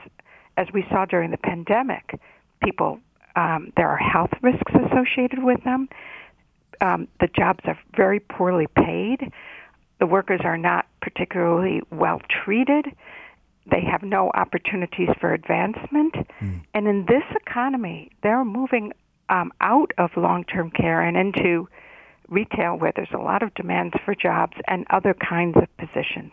As 0.57 0.67
we 0.73 0.85
saw 0.89 1.05
during 1.05 1.31
the 1.31 1.37
pandemic, 1.37 2.19
people, 2.61 2.99
um, 3.35 3.71
there 3.77 3.89
are 3.89 3.97
health 3.97 4.31
risks 4.41 4.71
associated 4.73 5.43
with 5.43 5.63
them. 5.63 5.87
Um, 6.81 7.07
the 7.19 7.27
jobs 7.27 7.59
are 7.65 7.79
very 7.95 8.19
poorly 8.19 8.67
paid. 8.75 9.31
The 9.99 10.07
workers 10.07 10.41
are 10.43 10.57
not 10.57 10.87
particularly 11.01 11.81
well 11.91 12.21
treated. 12.43 12.85
They 13.69 13.81
have 13.81 14.01
no 14.01 14.31
opportunities 14.33 15.09
for 15.19 15.33
advancement. 15.33 16.15
Mm. 16.41 16.61
And 16.73 16.87
in 16.87 17.05
this 17.05 17.23
economy, 17.39 18.11
they're 18.23 18.43
moving 18.43 18.91
um, 19.29 19.51
out 19.61 19.91
of 19.97 20.09
long 20.17 20.43
term 20.43 20.71
care 20.71 21.01
and 21.01 21.15
into 21.15 21.69
retail 22.31 22.77
where 22.77 22.93
there's 22.95 23.11
a 23.13 23.21
lot 23.21 23.43
of 23.43 23.53
demands 23.53 23.93
for 24.03 24.15
jobs 24.15 24.53
and 24.67 24.85
other 24.89 25.13
kinds 25.13 25.57
of 25.57 25.67
positions. 25.77 26.31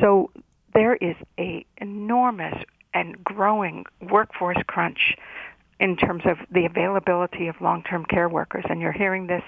So 0.00 0.30
there 0.72 0.96
is 0.96 1.16
a 1.38 1.66
enormous 1.78 2.54
and 2.94 3.22
growing 3.22 3.84
workforce 4.10 4.62
crunch 4.66 5.16
in 5.78 5.96
terms 5.96 6.22
of 6.24 6.38
the 6.50 6.64
availability 6.64 7.48
of 7.48 7.56
long-term 7.60 8.06
care 8.06 8.28
workers 8.28 8.64
and 8.70 8.80
you're 8.80 8.92
hearing 8.92 9.26
this 9.26 9.42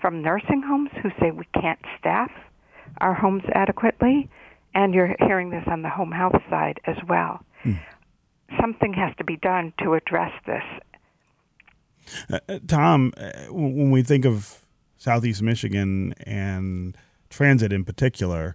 from 0.00 0.22
nursing 0.22 0.62
homes 0.62 0.90
who 1.02 1.10
say 1.20 1.30
we 1.30 1.44
can't 1.60 1.80
staff 1.98 2.30
our 2.98 3.12
homes 3.12 3.42
adequately 3.52 4.30
and 4.74 4.94
you're 4.94 5.14
hearing 5.18 5.50
this 5.50 5.64
on 5.66 5.82
the 5.82 5.90
home 5.90 6.12
health 6.12 6.40
side 6.48 6.80
as 6.86 6.96
well. 7.08 7.44
Hmm. 7.62 7.74
Something 8.60 8.94
has 8.94 9.14
to 9.18 9.24
be 9.24 9.36
done 9.36 9.72
to 9.82 9.94
address 9.94 10.32
this. 10.46 10.62
Uh, 12.32 12.38
uh 12.48 12.58
Tom, 12.66 13.12
uh, 13.16 13.30
when 13.50 13.90
we 13.90 14.02
think 14.02 14.24
of 14.24 14.64
Southeast 15.00 15.40
Michigan 15.40 16.12
and 16.26 16.94
transit 17.30 17.72
in 17.72 17.84
particular, 17.84 18.54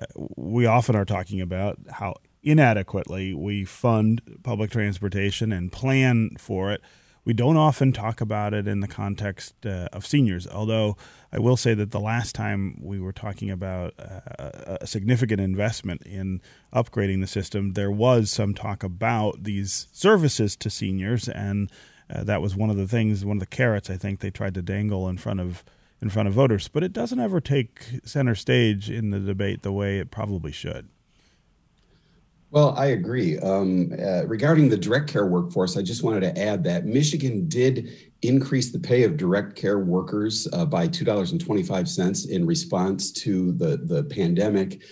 uh, 0.00 0.06
we 0.36 0.64
often 0.64 0.94
are 0.94 1.04
talking 1.04 1.40
about 1.40 1.76
how 1.90 2.14
inadequately 2.44 3.34
we 3.34 3.64
fund 3.64 4.22
public 4.44 4.70
transportation 4.70 5.50
and 5.50 5.72
plan 5.72 6.30
for 6.38 6.70
it. 6.70 6.80
We 7.24 7.32
don't 7.32 7.56
often 7.56 7.92
talk 7.92 8.20
about 8.20 8.54
it 8.54 8.68
in 8.68 8.78
the 8.78 8.86
context 8.86 9.66
uh, 9.66 9.88
of 9.92 10.06
seniors, 10.06 10.46
although 10.46 10.96
I 11.32 11.40
will 11.40 11.56
say 11.56 11.74
that 11.74 11.90
the 11.90 12.00
last 12.00 12.34
time 12.36 12.78
we 12.80 13.00
were 13.00 13.12
talking 13.12 13.50
about 13.50 13.94
uh, 13.98 14.78
a 14.80 14.86
significant 14.86 15.40
investment 15.40 16.02
in 16.02 16.40
upgrading 16.72 17.20
the 17.20 17.26
system, 17.26 17.72
there 17.72 17.90
was 17.90 18.30
some 18.30 18.54
talk 18.54 18.84
about 18.84 19.42
these 19.42 19.88
services 19.92 20.56
to 20.56 20.70
seniors 20.70 21.28
and 21.28 21.70
uh, 22.12 22.24
that 22.24 22.42
was 22.42 22.54
one 22.54 22.70
of 22.70 22.76
the 22.76 22.88
things, 22.88 23.24
one 23.24 23.36
of 23.36 23.40
the 23.40 23.46
carrots 23.46 23.88
I 23.88 23.96
think 23.96 24.20
they 24.20 24.30
tried 24.30 24.54
to 24.54 24.62
dangle 24.62 25.08
in 25.08 25.16
front 25.16 25.40
of 25.40 25.64
in 26.00 26.10
front 26.10 26.28
of 26.28 26.34
voters. 26.34 26.68
But 26.68 26.82
it 26.82 26.92
doesn't 26.92 27.20
ever 27.20 27.40
take 27.40 28.00
center 28.04 28.34
stage 28.34 28.90
in 28.90 29.10
the 29.10 29.20
debate 29.20 29.62
the 29.62 29.72
way 29.72 29.98
it 29.98 30.10
probably 30.10 30.52
should. 30.52 30.88
Well, 32.50 32.74
I 32.76 32.86
agree. 32.86 33.38
Um, 33.38 33.92
uh, 33.98 34.26
regarding 34.26 34.68
the 34.68 34.76
direct 34.76 35.10
care 35.10 35.24
workforce, 35.24 35.78
I 35.78 35.82
just 35.82 36.02
wanted 36.02 36.20
to 36.20 36.38
add 36.38 36.62
that 36.64 36.84
Michigan 36.84 37.48
did 37.48 37.90
increase 38.20 38.72
the 38.72 38.78
pay 38.78 39.04
of 39.04 39.16
direct 39.16 39.56
care 39.56 39.78
workers 39.78 40.46
uh, 40.52 40.66
by 40.66 40.86
$2.25 40.86 42.28
in 42.28 42.46
response 42.46 43.10
to 43.12 43.52
the, 43.52 43.78
the 43.78 44.04
pandemic. 44.04 44.82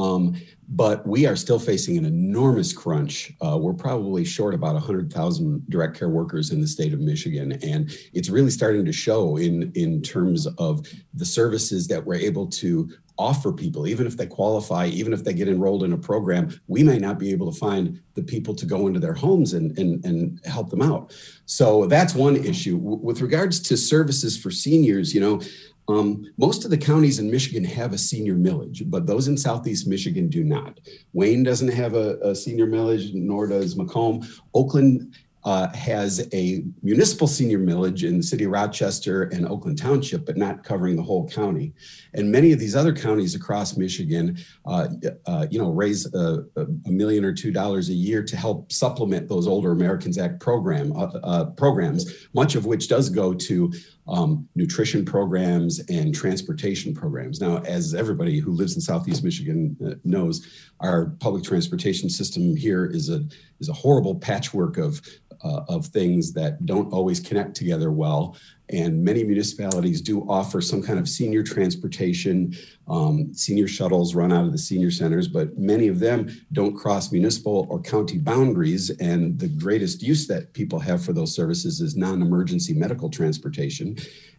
Um, 0.00 0.34
but 0.72 1.04
we 1.06 1.26
are 1.26 1.34
still 1.34 1.58
facing 1.58 1.98
an 1.98 2.04
enormous 2.04 2.72
crunch. 2.72 3.32
Uh, 3.40 3.58
we're 3.60 3.72
probably 3.72 4.24
short 4.24 4.54
about 4.54 4.74
100,000 4.74 5.68
direct 5.68 5.98
care 5.98 6.08
workers 6.08 6.52
in 6.52 6.60
the 6.60 6.68
state 6.68 6.92
of 6.92 7.00
Michigan, 7.00 7.52
and 7.62 7.90
it's 8.12 8.30
really 8.30 8.50
starting 8.50 8.84
to 8.84 8.92
show 8.92 9.36
in 9.36 9.72
in 9.74 10.00
terms 10.00 10.46
of 10.58 10.86
the 11.14 11.24
services 11.24 11.88
that 11.88 12.04
we're 12.04 12.14
able 12.14 12.46
to 12.46 12.88
offer 13.18 13.52
people, 13.52 13.86
even 13.86 14.06
if 14.06 14.16
they 14.16 14.26
qualify, 14.26 14.86
even 14.86 15.12
if 15.12 15.22
they 15.22 15.34
get 15.34 15.46
enrolled 15.46 15.84
in 15.84 15.92
a 15.92 15.98
program, 15.98 16.58
we 16.68 16.82
may 16.82 16.98
not 16.98 17.18
be 17.18 17.30
able 17.30 17.52
to 17.52 17.58
find 17.58 18.00
the 18.14 18.22
people 18.22 18.54
to 18.54 18.64
go 18.64 18.86
into 18.86 18.98
their 18.98 19.12
homes 19.12 19.52
and, 19.52 19.78
and, 19.78 20.02
and 20.06 20.40
help 20.46 20.70
them 20.70 20.80
out. 20.80 21.14
So 21.44 21.84
that's 21.84 22.14
one 22.14 22.36
issue. 22.36 22.78
W- 22.78 22.96
with 22.96 23.20
regards 23.20 23.60
to 23.60 23.76
services 23.76 24.38
for 24.38 24.50
seniors, 24.50 25.14
you 25.14 25.20
know, 25.20 25.42
um, 25.90 26.24
most 26.38 26.64
of 26.64 26.70
the 26.70 26.78
counties 26.78 27.18
in 27.18 27.30
Michigan 27.30 27.64
have 27.64 27.92
a 27.92 27.98
senior 27.98 28.34
millage, 28.34 28.82
but 28.86 29.06
those 29.06 29.28
in 29.28 29.36
Southeast 29.36 29.86
Michigan 29.86 30.28
do 30.28 30.44
not. 30.44 30.78
Wayne 31.12 31.42
doesn't 31.42 31.72
have 31.72 31.94
a, 31.94 32.18
a 32.22 32.34
senior 32.34 32.66
millage, 32.66 33.12
nor 33.14 33.46
does 33.46 33.76
Macomb. 33.76 34.22
Oakland 34.54 35.14
uh, 35.44 35.72
has 35.74 36.28
a 36.34 36.62
municipal 36.82 37.26
senior 37.26 37.58
millage 37.58 38.06
in 38.06 38.18
the 38.18 38.22
city 38.22 38.44
of 38.44 38.50
Rochester 38.50 39.24
and 39.24 39.46
Oakland 39.48 39.78
Township, 39.78 40.26
but 40.26 40.36
not 40.36 40.62
covering 40.62 40.96
the 40.96 41.02
whole 41.02 41.28
county. 41.28 41.72
And 42.12 42.30
many 42.30 42.52
of 42.52 42.58
these 42.58 42.76
other 42.76 42.92
counties 42.92 43.34
across 43.34 43.76
Michigan, 43.76 44.38
uh, 44.66 44.88
uh, 45.26 45.46
you 45.50 45.58
know, 45.58 45.70
raise 45.70 46.12
a, 46.14 46.44
a, 46.56 46.90
million 46.90 47.24
or 47.24 47.32
two 47.32 47.52
dollars 47.52 47.88
a 47.88 47.94
year 47.94 48.22
to 48.22 48.36
help 48.36 48.70
supplement 48.70 49.28
those 49.28 49.46
Older 49.46 49.72
Americans 49.72 50.18
Act 50.18 50.40
program 50.40 50.92
uh, 50.92 51.06
uh, 51.22 51.44
programs, 51.46 52.28
much 52.34 52.54
of 52.54 52.66
which 52.66 52.88
does 52.88 53.08
go 53.08 53.32
to 53.32 53.72
um, 54.08 54.48
nutrition 54.54 55.04
programs 55.04 55.80
and 55.88 56.14
transportation 56.14 56.94
programs. 56.94 57.40
Now, 57.40 57.58
as 57.58 57.94
everybody 57.94 58.38
who 58.38 58.52
lives 58.52 58.74
in 58.74 58.80
Southeast 58.80 59.22
Michigan 59.22 59.76
uh, 59.84 59.94
knows, 60.04 60.46
our 60.80 61.06
public 61.20 61.44
transportation 61.44 62.08
system 62.10 62.56
here 62.56 62.86
is 62.86 63.08
a 63.08 63.24
is 63.60 63.68
a 63.68 63.74
horrible 63.74 64.14
patchwork 64.14 64.78
of 64.78 65.00
uh, 65.44 65.62
of 65.68 65.86
things 65.86 66.32
that 66.32 66.64
don't 66.66 66.92
always 66.92 67.20
connect 67.20 67.54
together 67.54 67.90
well. 67.90 68.36
And 68.72 69.02
many 69.02 69.24
municipalities 69.24 70.00
do 70.00 70.22
offer 70.28 70.60
some 70.60 70.80
kind 70.80 70.98
of 70.98 71.08
senior 71.08 71.42
transportation. 71.42 72.54
Um, 72.86 73.34
senior 73.34 73.66
shuttles 73.66 74.14
run 74.14 74.32
out 74.32 74.44
of 74.44 74.52
the 74.52 74.58
senior 74.58 74.92
centers, 74.92 75.26
but 75.26 75.58
many 75.58 75.88
of 75.88 75.98
them 75.98 76.28
don't 76.52 76.76
cross 76.76 77.10
municipal 77.10 77.66
or 77.68 77.80
county 77.80 78.18
boundaries. 78.18 78.90
And 79.00 79.38
the 79.38 79.48
greatest 79.48 80.02
use 80.02 80.28
that 80.28 80.52
people 80.52 80.78
have 80.78 81.04
for 81.04 81.12
those 81.12 81.34
services 81.34 81.80
is 81.80 81.96
non 81.96 82.22
emergency 82.22 82.72
medical 82.72 83.10
transportation. 83.10 83.96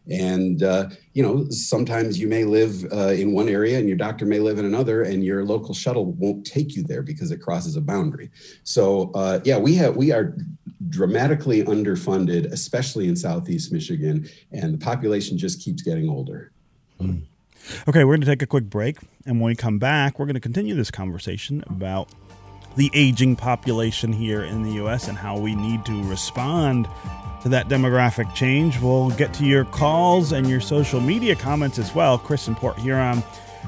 And, 0.10 0.64
uh, 0.64 0.90
you 1.14 1.22
know, 1.22 1.46
sometimes 1.50 2.20
you 2.20 2.28
may 2.28 2.44
live 2.44 2.86
uh, 2.92 3.10
in 3.10 3.34
one 3.34 3.48
area 3.48 3.78
and 3.78 3.88
your 3.88 3.98
doctor 3.98 4.26
may 4.26 4.40
live 4.40 4.58
in 4.58 4.66
another, 4.66 5.04
and 5.04 5.24
your 5.24 5.46
local 5.46 5.74
shuttle 5.74 6.06
won't 6.14 6.46
take 6.46 6.76
you 6.76 6.84
there 6.84 7.04
because 7.04 7.32
it 7.32 7.42
crosses 7.42 7.76
a 7.76 7.82
boundary. 7.82 8.32
So, 8.64 9.12
uh, 9.14 9.42
yeah, 9.44 9.60
we 9.60 9.76
have, 9.76 9.96
we 9.96 10.12
are 10.12 10.36
dramatically 10.92 11.64
underfunded, 11.64 12.52
especially 12.52 13.08
in 13.08 13.16
Southeast 13.16 13.72
Michigan, 13.72 14.30
and 14.52 14.74
the 14.74 14.78
population 14.78 15.38
just 15.38 15.62
keeps 15.62 15.82
getting 15.82 16.10
older. 16.10 16.52
Mm. 17.00 17.24
Okay, 17.88 18.04
we're 18.04 18.14
going 18.14 18.22
to 18.22 18.28
take 18.28 18.42
a 18.42 18.48
quick 18.48 18.66
break. 18.66 18.98
And 19.26 19.40
when 19.40 19.48
we 19.48 19.56
come 19.56 19.80
back, 19.80 20.20
we're 20.20 20.26
going 20.26 20.36
to 20.36 20.42
continue 20.42 20.76
this 20.76 20.92
conversation 20.92 21.64
about 21.68 22.10
the 22.76 22.92
aging 22.94 23.36
population 23.36 24.14
here 24.14 24.44
in 24.44 24.64
the 24.64 24.74
U.S. 24.74 25.08
and 25.08 25.18
how 25.18 25.38
we 25.38 25.56
need 25.56 25.86
to 25.86 26.04
respond 26.04 26.88
to 27.44 27.50
that 27.50 27.68
demographic 27.68 28.34
change. 28.36 28.80
We'll 28.80 29.10
get 29.12 29.34
to 29.36 29.46
your 29.46 29.66
calls 29.66 30.32
and 30.32 30.50
your 30.50 30.62
social 30.62 31.00
media 31.00 31.36
comments 31.36 31.80
as 31.80 31.94
well. 31.96 32.18
Chris 32.18 32.48
and 32.48 32.56
Port 32.56 32.78
Huron, 32.78 33.24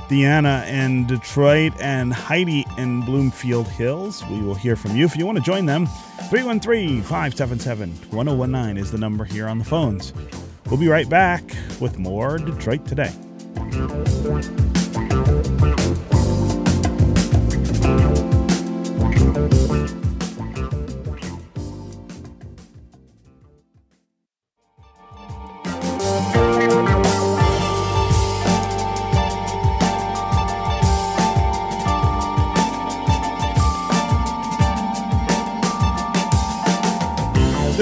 Deanna 0.09 0.67
in 0.67 1.05
Detroit, 1.07 1.73
and 1.79 2.13
Heidi 2.13 2.65
in 2.77 3.01
Bloomfield 3.01 3.67
Hills. 3.67 4.23
We 4.29 4.41
will 4.41 4.55
hear 4.55 4.75
from 4.75 4.95
you. 4.95 5.05
If 5.05 5.15
you 5.15 5.25
want 5.25 5.37
to 5.37 5.43
join 5.43 5.65
them, 5.65 5.87
313 6.29 7.01
577 7.01 7.91
1019 8.11 8.77
is 8.77 8.91
the 8.91 8.97
number 8.97 9.23
here 9.23 9.47
on 9.47 9.59
the 9.59 9.65
phones. 9.65 10.13
We'll 10.67 10.79
be 10.79 10.87
right 10.87 11.09
back 11.09 11.43
with 11.79 11.97
more 11.97 12.37
Detroit 12.37 12.85
Today. 12.85 13.11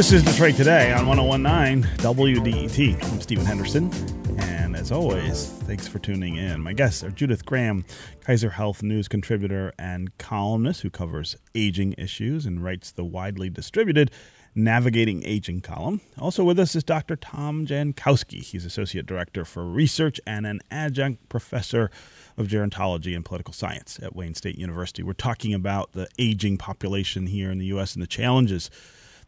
This 0.01 0.13
is 0.13 0.23
Detroit 0.23 0.55
Today 0.55 0.91
on 0.93 1.05
1019 1.05 1.83
WDET. 1.97 3.03
I'm 3.03 3.21
Stephen 3.21 3.45
Henderson. 3.45 3.91
And 4.39 4.75
as 4.75 4.91
always, 4.91 5.45
thanks 5.67 5.87
for 5.87 5.99
tuning 5.99 6.37
in. 6.37 6.59
My 6.59 6.73
guests 6.73 7.03
are 7.03 7.11
Judith 7.11 7.45
Graham, 7.45 7.85
Kaiser 8.21 8.49
Health 8.49 8.81
News 8.81 9.07
contributor 9.07 9.71
and 9.77 10.17
columnist 10.17 10.81
who 10.81 10.89
covers 10.89 11.37
aging 11.53 11.93
issues 11.99 12.47
and 12.47 12.63
writes 12.63 12.91
the 12.91 13.05
widely 13.05 13.51
distributed 13.51 14.09
Navigating 14.55 15.23
Aging 15.23 15.61
column. 15.61 16.01
Also 16.17 16.43
with 16.43 16.57
us 16.57 16.75
is 16.75 16.83
Dr. 16.83 17.15
Tom 17.15 17.67
Jankowski. 17.67 18.41
He's 18.41 18.65
Associate 18.65 19.05
Director 19.05 19.45
for 19.45 19.65
Research 19.65 20.19
and 20.25 20.47
an 20.47 20.61
adjunct 20.71 21.29
professor 21.29 21.91
of 22.37 22.47
gerontology 22.47 23.15
and 23.15 23.23
political 23.23 23.53
science 23.53 23.99
at 24.01 24.15
Wayne 24.15 24.33
State 24.33 24.57
University. 24.57 25.03
We're 25.03 25.13
talking 25.13 25.53
about 25.53 25.91
the 25.91 26.07
aging 26.17 26.57
population 26.57 27.27
here 27.27 27.51
in 27.51 27.59
the 27.59 27.67
U.S. 27.67 27.93
and 27.93 28.01
the 28.01 28.07
challenges 28.07 28.71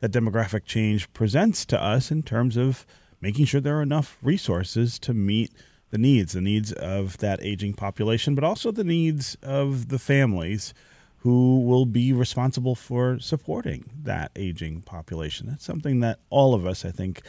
that 0.03 0.11
demographic 0.11 0.65
change 0.65 1.11
presents 1.13 1.65
to 1.65 1.81
us 1.81 2.11
in 2.11 2.21
terms 2.21 2.57
of 2.57 2.85
making 3.21 3.45
sure 3.45 3.61
there 3.61 3.77
are 3.77 3.81
enough 3.81 4.17
resources 4.21 4.99
to 4.99 5.13
meet 5.13 5.49
the 5.91 5.97
needs, 5.97 6.33
the 6.33 6.41
needs 6.41 6.73
of 6.73 7.17
that 7.19 7.41
aging 7.41 7.73
population, 7.73 8.35
but 8.35 8.43
also 8.43 8.69
the 8.69 8.83
needs 8.83 9.37
of 9.41 9.87
the 9.87 9.97
families 9.97 10.73
who 11.19 11.61
will 11.61 11.85
be 11.85 12.11
responsible 12.11 12.75
for 12.75 13.17
supporting 13.17 13.89
that 14.03 14.29
aging 14.35 14.81
population. 14.81 15.47
That's 15.47 15.63
something 15.63 16.01
that 16.01 16.19
all 16.29 16.53
of 16.53 16.65
us, 16.65 16.83
I 16.83 16.91
think, 16.91 17.21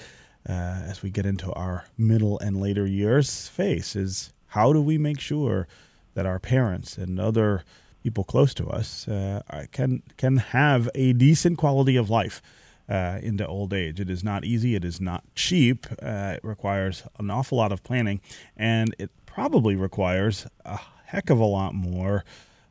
uh, 0.48 0.52
as 0.52 1.00
we 1.00 1.10
get 1.10 1.26
into 1.26 1.52
our 1.52 1.84
middle 1.96 2.40
and 2.40 2.60
later 2.60 2.84
years, 2.84 3.46
face 3.46 3.94
is 3.94 4.32
how 4.48 4.72
do 4.72 4.82
we 4.82 4.98
make 4.98 5.20
sure 5.20 5.68
that 6.14 6.26
our 6.26 6.40
parents 6.40 6.98
and 6.98 7.20
other 7.20 7.62
people 8.02 8.24
close 8.24 8.52
to 8.54 8.66
us 8.66 9.06
uh, 9.06 9.42
can 9.70 10.02
can 10.16 10.38
have 10.38 10.90
a 10.96 11.12
decent 11.12 11.56
quality 11.56 11.94
of 11.94 12.10
life 12.10 12.42
uh, 12.88 13.18
into 13.22 13.46
old 13.46 13.72
age. 13.72 14.00
It 14.00 14.10
is 14.10 14.22
not 14.22 14.44
easy. 14.44 14.74
It 14.74 14.84
is 14.84 15.00
not 15.00 15.24
cheap. 15.34 15.86
Uh, 16.02 16.34
it 16.36 16.40
requires 16.44 17.04
an 17.18 17.30
awful 17.30 17.58
lot 17.58 17.72
of 17.72 17.82
planning, 17.82 18.20
and 18.56 18.94
it 18.98 19.10
probably 19.26 19.74
requires 19.74 20.46
a 20.64 20.78
heck 21.06 21.30
of 21.30 21.38
a 21.38 21.44
lot 21.44 21.74
more 21.74 22.24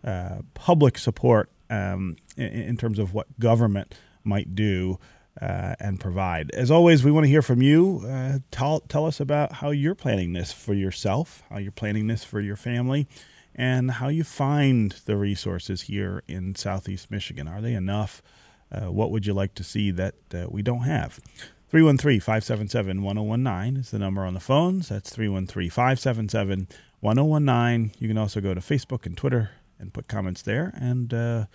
uh, 0.04 0.40
public 0.54 0.98
support 0.98 1.50
um, 1.70 2.18
in, 2.38 2.48
in, 2.48 2.78
terms 2.78 3.00
of 3.00 3.14
what 3.14 3.40
government 3.40 3.96
might 4.24 4.56
do. 4.56 5.00
Uh, 5.42 5.74
and 5.80 6.00
provide. 6.00 6.52
As 6.52 6.70
always, 6.70 7.04
we 7.04 7.10
want 7.10 7.24
to 7.24 7.28
hear 7.28 7.42
from 7.42 7.60
you. 7.60 8.04
Uh, 8.08 8.38
tell, 8.52 8.82
tell 8.82 9.08
us 9.08 9.20
about 9.20 9.52
how 9.52 9.72
you're 9.72 9.96
planning 9.96 10.34
this 10.34 10.54
for 10.54 10.76
yourself, 10.76 11.42
how 11.50 11.58
you're 11.58 11.72
planning 11.72 12.06
this 12.06 12.24
for 12.24 12.40
your 12.40 12.56
family, 12.56 13.08
and 13.56 13.90
how 13.90 14.10
you 14.10 14.24
find 14.24 14.92
the 15.06 15.18
resources 15.18 15.82
here 15.82 16.22
in 16.28 16.54
Southeast 16.54 17.10
Michigan. 17.10 17.48
Are 17.48 17.62
they 17.62 17.74
enough? 17.74 18.22
Uh, 18.74 18.92
what 18.92 19.12
would 19.12 19.26
you 19.26 19.34
like 19.34 19.54
to 19.56 19.64
see 19.64 19.92
that 19.92 20.16
uh, 20.34 20.48
we 20.50 20.62
don't 20.62 20.82
have? 20.82 21.20
313 21.70 22.20
577 22.20 23.02
1019 23.02 23.78
is 23.78 23.92
the 23.92 24.00
number 24.00 24.24
on 24.24 24.34
the 24.34 24.40
phones. 24.40 24.90
That's 24.90 25.10
313 25.10 25.70
577 25.70 26.68
1019. 27.00 27.92
You 28.00 28.08
can 28.08 28.18
also 28.18 28.42
go 28.42 28.54
to 28.54 28.62
Facebook 28.62 29.06
and 29.06 29.18
Twitter 29.18 29.52
and 29.80 29.94
put 29.94 30.08
comments 30.08 30.42
there, 30.42 30.72
and 30.76 31.14
uh, 31.14 31.46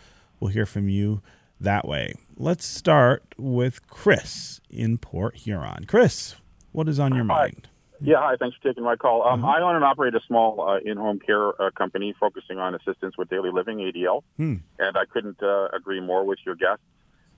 we'll 0.40 0.50
hear 0.50 0.66
from 0.66 0.88
you 0.88 1.22
that 1.60 1.86
way. 1.86 2.14
Let's 2.36 2.64
start 2.64 3.34
with 3.36 3.86
Chris 3.88 4.60
in 4.68 4.98
Port 4.98 5.36
Huron. 5.36 5.84
Chris, 5.86 6.36
what 6.72 6.88
is 6.88 6.98
on 6.98 7.14
your 7.14 7.24
mind? 7.24 7.68
Yeah, 8.00 8.18
hi. 8.18 8.36
Thanks 8.38 8.56
for 8.56 8.68
taking 8.68 8.84
my 8.84 8.96
call. 8.96 9.26
Um, 9.26 9.44
uh-huh. 9.44 9.56
I 9.56 9.62
own 9.62 9.74
and 9.74 9.84
operate 9.84 10.14
a 10.14 10.20
small 10.26 10.60
uh, 10.60 10.78
in-home 10.84 11.18
care 11.18 11.60
uh, 11.60 11.70
company 11.72 12.14
focusing 12.18 12.58
on 12.58 12.74
assistance 12.74 13.16
with 13.18 13.28
daily 13.28 13.50
living 13.50 13.78
(ADL), 13.78 14.22
hmm. 14.36 14.56
and 14.78 14.96
I 14.96 15.04
couldn't 15.04 15.42
uh, 15.42 15.68
agree 15.72 16.00
more 16.00 16.24
with 16.24 16.38
your 16.46 16.54
guest. 16.54 16.80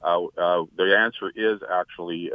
Uh, 0.03 0.25
uh, 0.25 0.65
the 0.77 0.97
answer 0.99 1.31
is 1.35 1.61
actually 1.69 2.33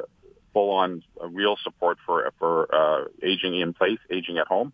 full-on 0.53 1.03
uh, 1.21 1.27
real 1.27 1.57
support 1.63 1.97
for 2.05 2.31
for 2.39 2.73
uh, 2.73 3.05
aging 3.21 3.59
in 3.59 3.73
place, 3.73 3.99
aging 4.09 4.37
at 4.37 4.47
home, 4.47 4.71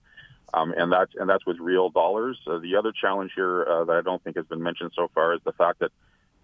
um, 0.54 0.74
and 0.78 0.92
that's 0.92 1.12
and 1.16 1.30
that's 1.30 1.46
with 1.46 1.58
real 1.60 1.90
dollars. 1.90 2.38
Uh, 2.46 2.60
the 2.60 2.76
other 2.76 2.92
challenge 2.92 3.32
here 3.36 3.64
uh, 3.64 3.84
that 3.86 3.96
I 3.96 4.02
don't 4.02 4.24
think 4.24 4.36
has 4.38 4.46
been 4.46 4.62
mentioned 4.62 4.92
so 4.96 5.10
far 5.14 5.34
is 5.34 5.42
the 5.44 5.54
fact 5.54 5.80
that 5.80 5.92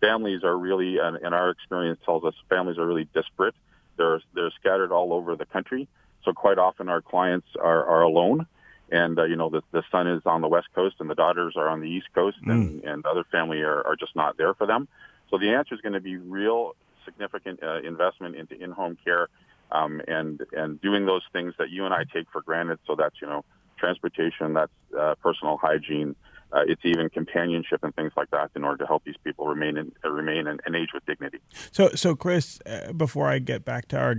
families 0.02 0.44
are 0.44 0.58
really, 0.58 0.98
and, 0.98 1.18
and 1.18 1.34
our 1.34 1.50
experience 1.50 2.00
tells 2.06 2.24
us, 2.24 2.34
families 2.50 2.78
are 2.78 2.86
really 2.86 3.08
disparate. 3.14 3.56
They're 3.98 4.22
they're 4.34 4.52
scattered 4.60 4.92
all 4.92 5.14
over 5.14 5.36
the 5.36 5.46
country. 5.46 5.88
So 6.26 6.34
quite 6.34 6.58
often 6.58 6.90
our 6.90 7.02
clients 7.02 7.48
are, 7.60 7.86
are 7.86 8.02
alone, 8.02 8.48
and 8.92 9.18
uh, 9.20 9.24
you 9.26 9.36
know 9.36 9.50
the 9.50 9.62
the 9.72 9.84
son 9.92 10.08
is 10.08 10.24
on 10.26 10.42
the 10.42 10.48
west 10.48 10.68
coast 10.74 10.96
and 11.00 11.10
the 11.10 11.16
daughters 11.16 11.54
are 11.56 11.70
on 11.70 11.80
the 11.80 11.90
east 11.90 12.08
coast, 12.14 12.38
mm. 12.44 12.52
and 12.52 12.84
and 12.84 13.06
other 13.06 13.24
family 13.32 13.62
are, 13.62 13.86
are 13.86 13.96
just 13.96 14.16
not 14.16 14.38
there 14.38 14.54
for 14.54 14.66
them. 14.66 14.88
So 15.30 15.38
the 15.38 15.50
answer 15.50 15.76
is 15.76 15.82
going 15.82 15.94
to 15.94 16.00
be 16.00 16.18
real 16.18 16.76
significant 17.06 17.62
uh, 17.63 17.80
investment 17.82 18.36
into 18.36 18.62
in-home 18.62 18.98
care 19.04 19.30
um, 19.72 20.02
and 20.08 20.42
and 20.54 20.82
doing 20.82 21.06
those 21.06 21.24
things 21.34 21.54
that 21.58 21.70
you 21.70 21.86
and 21.86 21.94
I 21.94 22.04
take 22.13 22.28
for 22.32 22.42
granted. 22.42 22.80
So 22.88 22.96
that's 22.96 23.16
you 23.22 23.28
know 23.28 23.44
transportation, 23.78 24.54
that's 24.54 24.72
uh, 24.98 25.16
personal 25.22 25.58
hygiene, 25.58 26.16
uh, 26.52 26.62
it's 26.68 26.82
even 26.86 27.10
companionship 27.10 27.84
and 27.84 27.96
things 27.96 28.12
like 28.16 28.32
that 28.32 28.52
in 28.56 28.63
order 28.63 28.78
to 28.78 28.88
help 28.88 29.04
these 29.04 29.18
people 29.24 29.48
remain 29.48 29.78
in, 29.78 29.92
uh, 30.04 30.10
remain 30.10 30.48
and, 30.48 30.76
age 30.76 30.90
with 30.94 31.06
dignity. 31.06 31.40
So 31.72 31.90
so 31.90 32.16
Chris, 32.16 32.60
uh, 32.66 32.94
before 32.94 33.28
I 33.28 33.40
get 33.40 33.66
back 33.66 33.88
to 33.90 33.98
our 33.98 34.16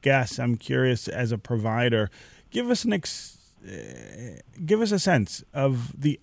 guests, 0.00 0.38
I'm 0.38 0.56
curious 0.56 1.08
as 1.08 1.32
a 1.32 1.38
provider, 1.38 2.10
give 2.50 2.70
us 2.70 2.84
an 2.84 2.92
ex- 2.92 3.38
uh, 3.66 4.40
give 4.64 4.80
us 4.80 4.92
a 4.92 4.98
sense 4.98 5.42
of 5.52 6.00
the 6.00 6.18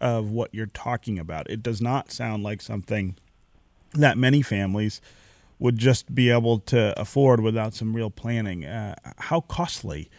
of 0.00 0.30
what 0.30 0.54
you're 0.54 0.66
talking 0.66 1.18
about. 1.18 1.50
It 1.50 1.62
does 1.62 1.80
not 1.80 2.10
sound 2.10 2.42
like 2.42 2.60
something 2.60 3.16
that 3.92 4.16
many 4.16 4.42
families 4.42 5.00
would 5.58 5.76
just 5.76 6.14
be 6.14 6.30
able 6.30 6.58
to 6.58 6.98
afford 6.98 7.40
without 7.40 7.74
some 7.74 7.94
real 7.94 8.10
planning. 8.10 8.64
Uh, 8.64 8.94
how 9.18 9.40
costly 9.42 10.10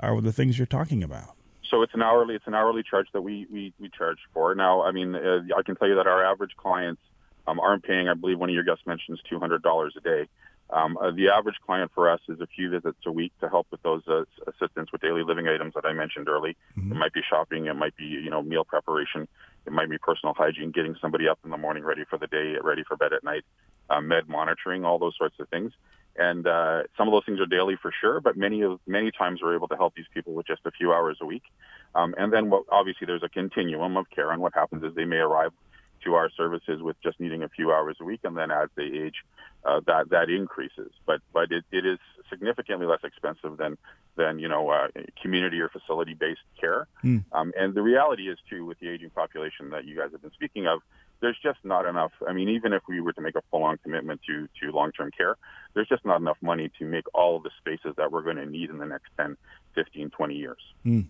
are 0.00 0.20
the 0.20 0.32
things 0.32 0.58
you're 0.58 0.66
talking 0.66 1.02
about? 1.02 1.34
So 1.68 1.82
it's 1.82 1.94
an 1.94 2.02
hourly 2.02 2.36
it's 2.36 2.46
an 2.46 2.54
hourly 2.54 2.82
charge 2.88 3.08
that 3.12 3.22
we 3.22 3.46
we, 3.50 3.72
we 3.80 3.88
charge 3.88 4.18
for. 4.32 4.54
Now, 4.54 4.82
I 4.82 4.92
mean, 4.92 5.14
uh, 5.14 5.40
I 5.56 5.62
can 5.62 5.74
tell 5.74 5.88
you 5.88 5.96
that 5.96 6.06
our 6.06 6.24
average 6.24 6.54
clients 6.56 7.02
um, 7.46 7.58
aren't 7.58 7.82
paying. 7.82 8.08
I 8.08 8.14
believe 8.14 8.38
one 8.38 8.48
of 8.48 8.54
your 8.54 8.64
guests 8.64 8.86
mentions 8.86 9.20
two 9.28 9.40
hundred 9.40 9.62
dollars 9.62 9.94
a 9.96 10.00
day. 10.00 10.28
Um, 10.74 10.98
uh, 10.98 11.12
the 11.12 11.28
average 11.28 11.54
client 11.64 11.92
for 11.94 12.10
us 12.10 12.20
is 12.28 12.40
a 12.40 12.48
few 12.48 12.68
visits 12.68 12.98
a 13.06 13.12
week 13.12 13.32
to 13.40 13.48
help 13.48 13.68
with 13.70 13.80
those 13.82 14.02
uh, 14.08 14.24
assistance 14.48 14.90
with 14.90 15.00
daily 15.02 15.22
living 15.22 15.46
items 15.46 15.72
that 15.74 15.86
I 15.86 15.92
mentioned 15.92 16.28
early. 16.28 16.56
Mm-hmm. 16.76 16.90
It 16.90 16.96
might 16.96 17.12
be 17.12 17.20
shopping, 17.28 17.66
it 17.66 17.74
might 17.74 17.96
be 17.96 18.04
you 18.04 18.28
know 18.28 18.42
meal 18.42 18.64
preparation, 18.64 19.28
it 19.66 19.72
might 19.72 19.88
be 19.88 19.98
personal 19.98 20.34
hygiene, 20.34 20.72
getting 20.72 20.96
somebody 21.00 21.28
up 21.28 21.38
in 21.44 21.50
the 21.50 21.56
morning 21.56 21.84
ready 21.84 22.02
for 22.10 22.18
the 22.18 22.26
day, 22.26 22.56
ready 22.60 22.82
for 22.82 22.96
bed 22.96 23.12
at 23.12 23.22
night, 23.22 23.44
uh, 23.88 24.00
med 24.00 24.28
monitoring, 24.28 24.84
all 24.84 24.98
those 24.98 25.14
sorts 25.16 25.36
of 25.38 25.48
things. 25.48 25.72
And 26.16 26.44
uh, 26.46 26.82
some 26.98 27.06
of 27.06 27.12
those 27.12 27.24
things 27.24 27.38
are 27.40 27.46
daily 27.46 27.76
for 27.80 27.92
sure, 28.00 28.20
but 28.20 28.36
many 28.36 28.62
of 28.62 28.80
many 28.84 29.12
times 29.12 29.40
we're 29.42 29.54
able 29.54 29.68
to 29.68 29.76
help 29.76 29.94
these 29.94 30.06
people 30.12 30.32
with 30.32 30.48
just 30.48 30.62
a 30.64 30.72
few 30.72 30.92
hours 30.92 31.18
a 31.20 31.26
week. 31.26 31.44
Um, 31.94 32.16
and 32.18 32.32
then 32.32 32.50
what, 32.50 32.64
obviously 32.68 33.06
there's 33.06 33.22
a 33.22 33.28
continuum 33.28 33.96
of 33.96 34.10
care, 34.10 34.32
and 34.32 34.42
what 34.42 34.54
happens 34.54 34.82
is 34.82 34.92
they 34.96 35.04
may 35.04 35.18
arrive 35.18 35.52
to 36.04 36.14
our 36.14 36.30
services 36.30 36.82
with 36.82 36.96
just 37.02 37.18
needing 37.20 37.42
a 37.42 37.48
few 37.48 37.72
hours 37.72 37.96
a 38.00 38.04
week, 38.04 38.20
and 38.24 38.36
then 38.36 38.50
as 38.50 38.68
they 38.76 38.84
age, 38.84 39.24
uh, 39.64 39.80
that 39.86 40.10
that 40.10 40.28
increases. 40.30 40.90
But 41.06 41.20
but 41.32 41.50
it, 41.50 41.64
it 41.72 41.86
is 41.86 41.98
significantly 42.30 42.86
less 42.86 43.00
expensive 43.02 43.56
than 43.56 43.76
than 44.16 44.38
you 44.38 44.48
know 44.48 44.70
uh, 44.70 44.88
community 45.20 45.60
or 45.60 45.68
facility 45.68 46.14
based 46.14 46.40
care. 46.60 46.86
Mm. 47.02 47.24
Um, 47.32 47.52
and 47.58 47.74
the 47.74 47.82
reality 47.82 48.28
is 48.28 48.38
too, 48.48 48.64
with 48.64 48.78
the 48.80 48.88
aging 48.88 49.10
population 49.10 49.70
that 49.70 49.84
you 49.84 49.96
guys 49.96 50.10
have 50.12 50.22
been 50.22 50.32
speaking 50.32 50.66
of, 50.66 50.80
there's 51.20 51.38
just 51.42 51.58
not 51.64 51.86
enough. 51.86 52.12
I 52.28 52.32
mean, 52.32 52.48
even 52.48 52.72
if 52.72 52.82
we 52.88 53.00
were 53.00 53.12
to 53.12 53.20
make 53.20 53.34
a 53.34 53.42
full 53.50 53.62
on 53.62 53.78
commitment 53.78 54.20
to 54.26 54.48
to 54.60 54.72
long 54.72 54.92
term 54.92 55.10
care, 55.16 55.36
there's 55.74 55.88
just 55.88 56.04
not 56.04 56.20
enough 56.20 56.38
money 56.42 56.70
to 56.78 56.84
make 56.84 57.04
all 57.14 57.36
of 57.36 57.42
the 57.42 57.50
spaces 57.58 57.94
that 57.96 58.12
we're 58.12 58.22
going 58.22 58.36
to 58.36 58.46
need 58.46 58.70
in 58.70 58.78
the 58.78 58.86
next 58.86 59.08
10, 59.16 59.36
15, 59.74 60.10
20 60.10 60.34
years. 60.34 60.58
Mm. 60.84 61.06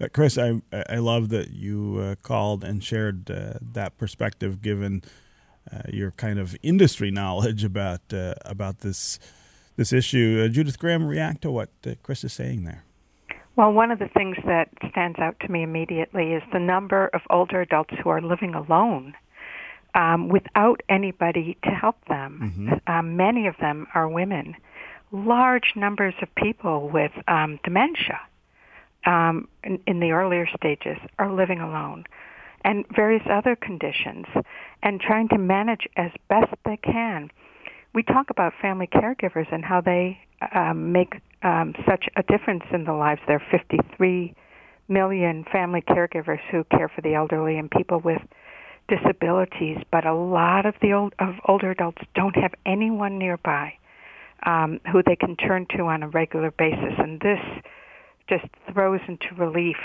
Uh, 0.00 0.08
Chris, 0.12 0.38
I 0.38 0.60
I 0.88 0.98
love 0.98 1.30
that 1.30 1.50
you 1.50 1.98
uh, 2.00 2.14
called 2.22 2.64
and 2.64 2.82
shared 2.82 3.30
uh, 3.30 3.54
that 3.60 3.98
perspective, 3.98 4.62
given 4.62 5.02
uh, 5.72 5.82
your 5.88 6.12
kind 6.12 6.38
of 6.38 6.56
industry 6.62 7.10
knowledge 7.10 7.64
about 7.64 8.12
uh, 8.12 8.34
about 8.44 8.80
this 8.80 9.18
this 9.76 9.92
issue. 9.92 10.44
Uh, 10.44 10.48
Judith 10.48 10.78
Graham, 10.78 11.06
react 11.06 11.42
to 11.42 11.50
what 11.50 11.70
Chris 12.02 12.24
is 12.24 12.32
saying 12.32 12.64
there. 12.64 12.84
Well, 13.56 13.72
one 13.72 13.90
of 13.90 13.98
the 13.98 14.08
things 14.08 14.36
that 14.44 14.68
stands 14.90 15.18
out 15.18 15.40
to 15.40 15.50
me 15.50 15.62
immediately 15.62 16.34
is 16.34 16.42
the 16.52 16.60
number 16.60 17.08
of 17.14 17.22
older 17.30 17.62
adults 17.62 17.94
who 18.02 18.10
are 18.10 18.20
living 18.20 18.54
alone 18.54 19.14
um, 19.96 20.28
without 20.28 20.82
anybody 20.88 21.56
to 21.64 21.70
help 21.70 21.96
them. 22.06 22.52
Mm-hmm. 22.54 22.90
Um, 22.90 23.16
many 23.16 23.46
of 23.48 23.56
them 23.60 23.86
are 23.94 24.08
women. 24.08 24.54
Large 25.10 25.72
numbers 25.74 26.14
of 26.22 26.32
people 26.34 26.90
with 26.92 27.12
um, 27.26 27.58
dementia 27.64 28.20
um, 29.06 29.48
in, 29.64 29.80
in 29.86 30.00
the 30.00 30.10
earlier 30.10 30.46
stages 30.56 30.98
are 31.18 31.32
living 31.32 31.60
alone, 31.60 32.04
and 32.64 32.84
various 32.94 33.22
other 33.30 33.56
conditions, 33.56 34.26
and 34.82 35.00
trying 35.00 35.28
to 35.28 35.38
manage 35.38 35.88
as 35.96 36.10
best 36.28 36.52
they 36.64 36.76
can. 36.76 37.30
We 37.94 38.02
talk 38.02 38.28
about 38.28 38.52
family 38.60 38.88
caregivers 38.88 39.50
and 39.50 39.64
how 39.64 39.80
they 39.80 40.18
um, 40.54 40.92
make 40.92 41.14
um, 41.42 41.74
such 41.88 42.06
a 42.16 42.22
difference 42.24 42.64
in 42.72 42.84
the 42.84 42.92
lives. 42.92 43.20
There 43.26 43.36
are 43.36 43.58
53 43.58 44.34
million 44.88 45.44
family 45.50 45.80
caregivers 45.80 46.40
who 46.50 46.64
care 46.64 46.88
for 46.88 47.00
the 47.00 47.14
elderly 47.14 47.56
and 47.56 47.70
people 47.70 48.00
with 48.00 48.20
disabilities, 48.88 49.78
but 49.90 50.06
a 50.06 50.14
lot 50.14 50.66
of 50.66 50.74
the 50.80 50.92
old, 50.92 51.14
of 51.18 51.34
older 51.46 51.70
adults 51.70 52.02
don't 52.14 52.36
have 52.36 52.52
anyone 52.64 53.18
nearby 53.18 53.72
um, 54.44 54.80
who 54.90 55.02
they 55.02 55.16
can 55.16 55.36
turn 55.36 55.66
to 55.76 55.84
on 55.84 56.02
a 56.02 56.08
regular 56.08 56.50
basis, 56.52 56.94
and 56.98 57.20
this 57.20 57.40
just 58.28 58.44
throws 58.72 59.00
into 59.08 59.34
relief, 59.36 59.76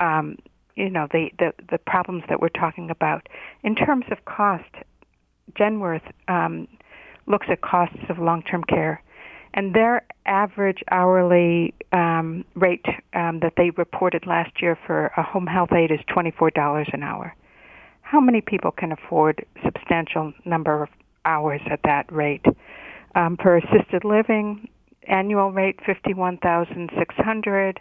um, 0.00 0.36
you 0.76 0.88
know, 0.88 1.06
the, 1.12 1.30
the 1.38 1.52
the 1.70 1.78
problems 1.78 2.22
that 2.28 2.40
we're 2.40 2.48
talking 2.48 2.90
about 2.90 3.28
in 3.62 3.74
terms 3.74 4.04
of 4.10 4.24
cost. 4.24 4.64
Genworth 5.58 6.08
um, 6.28 6.68
looks 7.26 7.48
at 7.50 7.60
costs 7.60 7.98
of 8.08 8.18
long-term 8.18 8.64
care, 8.64 9.02
and 9.52 9.74
their 9.74 10.06
average 10.24 10.82
hourly 10.90 11.74
um, 11.92 12.44
rate 12.54 12.86
um, 13.12 13.40
that 13.40 13.54
they 13.56 13.70
reported 13.70 14.26
last 14.26 14.62
year 14.62 14.78
for 14.86 15.06
a 15.16 15.22
home 15.22 15.46
health 15.46 15.72
aide 15.72 15.90
is 15.90 16.00
twenty-four 16.06 16.50
dollars 16.50 16.88
an 16.92 17.02
hour 17.02 17.34
how 18.12 18.20
many 18.20 18.42
people 18.42 18.70
can 18.70 18.92
afford 18.92 19.42
substantial 19.64 20.34
number 20.44 20.82
of 20.82 20.90
hours 21.24 21.62
at 21.70 21.80
that 21.84 22.12
rate? 22.12 22.44
Um, 23.14 23.38
for 23.42 23.56
assisted 23.56 24.04
living, 24.04 24.68
annual 25.08 25.50
rate 25.50 25.80
fifty 25.86 26.12
one 26.12 26.36
thousand 26.36 26.90
six 26.98 27.14
hundred. 27.16 27.80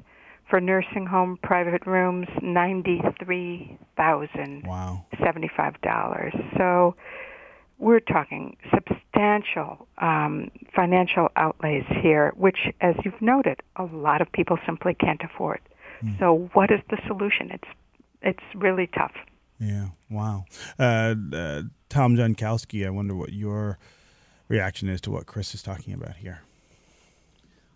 For 0.49 0.59
nursing 0.59 1.05
home 1.05 1.37
private 1.43 1.85
rooms, 1.85 2.27
ninety 2.41 3.01
three 3.23 3.77
thousand 3.97 4.65
wow. 4.65 5.05
seventy 5.23 5.49
five 5.55 5.79
dollars. 5.81 6.33
So 6.57 6.95
we're 7.77 8.01
talking 8.01 8.55
substantial 8.73 9.87
um, 9.97 10.49
financial 10.75 11.27
outlays 11.35 11.85
here, 12.01 12.33
which, 12.37 12.69
as 12.79 12.95
you've 13.03 13.21
noted, 13.21 13.61
a 13.77 13.83
lot 13.83 14.21
of 14.21 14.31
people 14.31 14.57
simply 14.65 14.93
can't 14.93 15.21
afford. 15.23 15.59
Mm. 16.03 16.19
So, 16.19 16.49
what 16.53 16.69
is 16.71 16.79
the 16.89 16.97
solution? 17.07 17.51
It's 17.51 17.71
it's 18.21 18.43
really 18.55 18.87
tough. 18.87 19.13
Yeah. 19.61 19.89
Wow. 20.09 20.45
Uh, 20.79 21.13
uh, 21.33 21.61
Tom 21.87 22.17
Jankowski, 22.17 22.85
I 22.85 22.89
wonder 22.89 23.13
what 23.13 23.31
your 23.31 23.77
reaction 24.47 24.89
is 24.89 24.99
to 25.01 25.11
what 25.11 25.27
Chris 25.27 25.53
is 25.53 25.61
talking 25.61 25.93
about 25.93 26.15
here. 26.15 26.41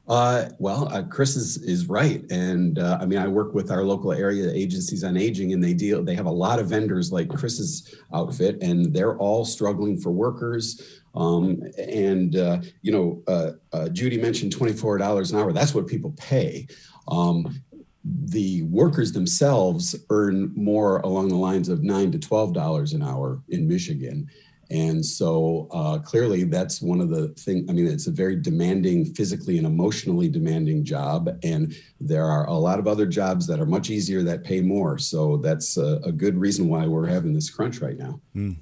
Uh, 0.08 0.50
well, 0.60 0.88
uh, 0.94 1.02
Chris 1.04 1.36
is 1.36 1.58
is 1.58 1.88
right, 1.88 2.24
and 2.32 2.78
uh, 2.78 3.00
I 3.02 3.06
mean, 3.08 3.18
I 3.18 3.28
work 3.28 3.56
with 3.56 3.72
our 3.72 3.84
local 3.84 4.12
area 4.12 4.52
agencies 4.52 5.04
on 5.04 5.18
aging, 5.18 5.54
and 5.54 5.64
they 5.64 5.74
deal. 5.74 6.04
They 6.04 6.14
have 6.14 6.28
a 6.28 6.32
lot 6.32 6.60
of 6.60 6.68
vendors 6.68 7.12
like 7.12 7.28
Chris's 7.28 7.96
outfit, 8.14 8.62
and 8.62 8.94
they're 8.94 9.18
all 9.18 9.46
struggling 9.46 9.98
for 9.98 10.12
workers. 10.12 11.02
Um, 11.16 11.64
and 11.80 12.36
uh, 12.36 12.62
you 12.84 12.92
know, 12.92 13.24
uh, 13.28 13.52
uh, 13.74 13.90
Judy 13.90 14.20
mentioned 14.20 14.52
twenty 14.52 14.74
four 14.74 15.00
dollars 15.00 15.32
an 15.32 15.40
hour. 15.40 15.52
That's 15.52 15.74
what 15.74 15.88
people 15.88 16.14
pay. 16.18 16.68
Um, 17.08 17.64
the 18.06 18.64
workers 18.64 19.12
themselves 19.12 19.96
earn 20.10 20.54
more 20.56 21.00
along 21.00 21.30
the 21.30 21.36
lines 21.36 21.70
of 21.70 21.84
nine 21.84 22.12
to 22.12 22.20
twelve 22.20 22.54
dollars 22.54 22.94
an 22.94 23.02
hour 23.02 23.42
in 23.50 23.68
Michigan, 23.68 24.30
and 24.70 25.04
so 25.04 25.68
uh, 25.72 25.98
clearly 26.00 26.44
that's 26.44 26.82
one 26.82 27.02
of 27.02 27.10
the 27.10 27.30
things. 27.30 27.70
I 27.70 27.74
mean, 27.74 27.88
it's 27.88 28.08
a 28.08 28.12
very 28.12 28.36
demanding, 28.36 29.06
physically 29.14 29.58
and 29.58 29.66
emotionally 29.66 30.30
demanding 30.30 30.84
job, 30.84 31.30
and 31.44 31.74
there 32.00 32.26
are 32.26 32.48
a 32.48 32.54
lot 32.54 32.80
of 32.80 32.88
other 32.88 33.06
jobs 33.06 33.48
that 33.48 33.60
are 33.60 33.66
much 33.66 33.90
easier 33.90 34.24
that 34.24 34.44
pay 34.44 34.62
more. 34.62 34.98
So 34.98 35.38
that's 35.38 35.78
a, 35.78 36.00
a 36.04 36.12
good 36.12 36.38
reason 36.38 36.68
why 36.68 36.86
we're 36.86 37.08
having 37.08 37.34
this 37.34 37.50
crunch 37.50 37.80
right 37.80 37.98
now. 37.98 38.20
Mm. 38.36 38.58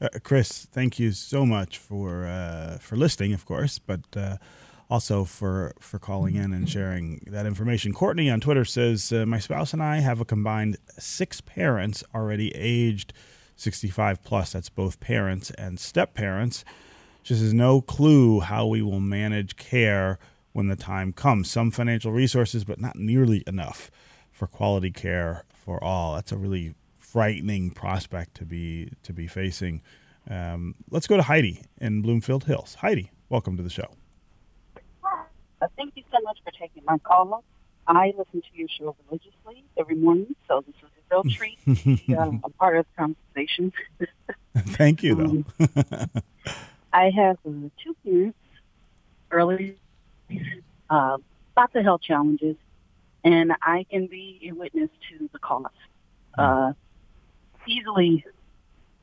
Uh, 0.00 0.08
Chris, 0.22 0.66
thank 0.72 0.98
you 0.98 1.12
so 1.12 1.44
much 1.46 1.78
for 1.78 2.26
uh, 2.26 2.78
for 2.78 2.96
listening, 2.96 3.34
of 3.34 3.44
course, 3.44 3.78
but 3.78 4.00
uh, 4.16 4.36
also 4.90 5.24
for 5.24 5.74
for 5.80 5.98
calling 5.98 6.34
in 6.34 6.52
and 6.52 6.68
sharing 6.68 7.22
that 7.26 7.46
information. 7.46 7.92
Courtney 7.92 8.30
on 8.30 8.40
Twitter 8.40 8.64
says, 8.64 9.12
uh, 9.12 9.26
"My 9.26 9.38
spouse 9.38 9.72
and 9.72 9.82
I 9.82 9.98
have 9.98 10.20
a 10.20 10.24
combined 10.24 10.78
six 10.98 11.40
parents 11.40 12.02
already 12.14 12.54
aged 12.54 13.12
65 13.56 14.22
plus. 14.22 14.52
That's 14.52 14.70
both 14.70 15.00
parents 15.00 15.50
and 15.52 15.78
step 15.78 16.14
parents. 16.14 16.64
She 17.22 17.34
says 17.34 17.52
no 17.52 17.80
clue 17.80 18.40
how 18.40 18.66
we 18.66 18.80
will 18.80 19.00
manage 19.00 19.56
care 19.56 20.18
when 20.52 20.68
the 20.68 20.76
time 20.76 21.12
comes. 21.12 21.50
Some 21.50 21.70
financial 21.70 22.12
resources, 22.12 22.64
but 22.64 22.80
not 22.80 22.96
nearly 22.96 23.42
enough 23.46 23.90
for 24.30 24.46
quality 24.46 24.90
care 24.90 25.44
for 25.52 25.82
all. 25.82 26.14
That's 26.14 26.32
a 26.32 26.36
really 26.36 26.74
frightening 26.98 27.70
prospect 27.70 28.34
to 28.36 28.44
be 28.44 28.92
to 29.02 29.12
be 29.12 29.26
facing." 29.26 29.82
Um, 30.30 30.74
let's 30.90 31.06
go 31.06 31.16
to 31.16 31.22
Heidi 31.22 31.62
in 31.80 32.02
Bloomfield 32.02 32.44
Hills. 32.44 32.76
Heidi, 32.80 33.10
welcome 33.30 33.56
to 33.56 33.62
the 33.62 33.70
show. 33.70 33.94
Uh, 35.60 35.66
thank 35.76 35.96
you 35.96 36.02
so 36.12 36.18
much 36.22 36.38
for 36.44 36.52
taking 36.52 36.82
my 36.86 36.98
call. 36.98 37.42
I 37.86 38.12
listen 38.16 38.42
to 38.42 38.48
your 38.58 38.68
show 38.68 38.94
religiously 39.06 39.64
every 39.78 39.96
morning, 39.96 40.36
so 40.46 40.62
this 40.66 40.74
is 40.76 40.90
a 41.10 41.14
real 41.14 41.24
treat 41.36 41.58
to 41.64 41.96
be 41.96 42.14
um, 42.14 42.40
a 42.44 42.50
part 42.50 42.76
of 42.76 42.86
the 42.86 43.02
conversation. 43.02 43.72
Thank 44.76 45.02
you, 45.02 45.14
though. 45.14 45.24
um, 45.24 46.08
I 46.92 47.10
have 47.10 47.38
uh, 47.46 47.70
two 47.82 47.96
parents, 48.04 48.38
early, 49.30 49.76
uh, 50.90 51.16
lots 51.56 51.74
of 51.74 51.82
health 51.82 52.02
challenges, 52.02 52.56
and 53.24 53.52
I 53.62 53.86
can 53.90 54.06
be 54.06 54.48
a 54.48 54.52
witness 54.52 54.90
to 55.10 55.28
the 55.32 55.38
cost. 55.38 55.74
Hmm. 56.34 56.40
Uh, 56.40 56.72
easily, 57.66 58.24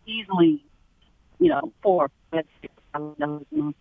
easily, 0.06 0.64
you 1.40 1.50
know, 1.50 1.74
four, 1.82 2.12
that's 2.32 2.48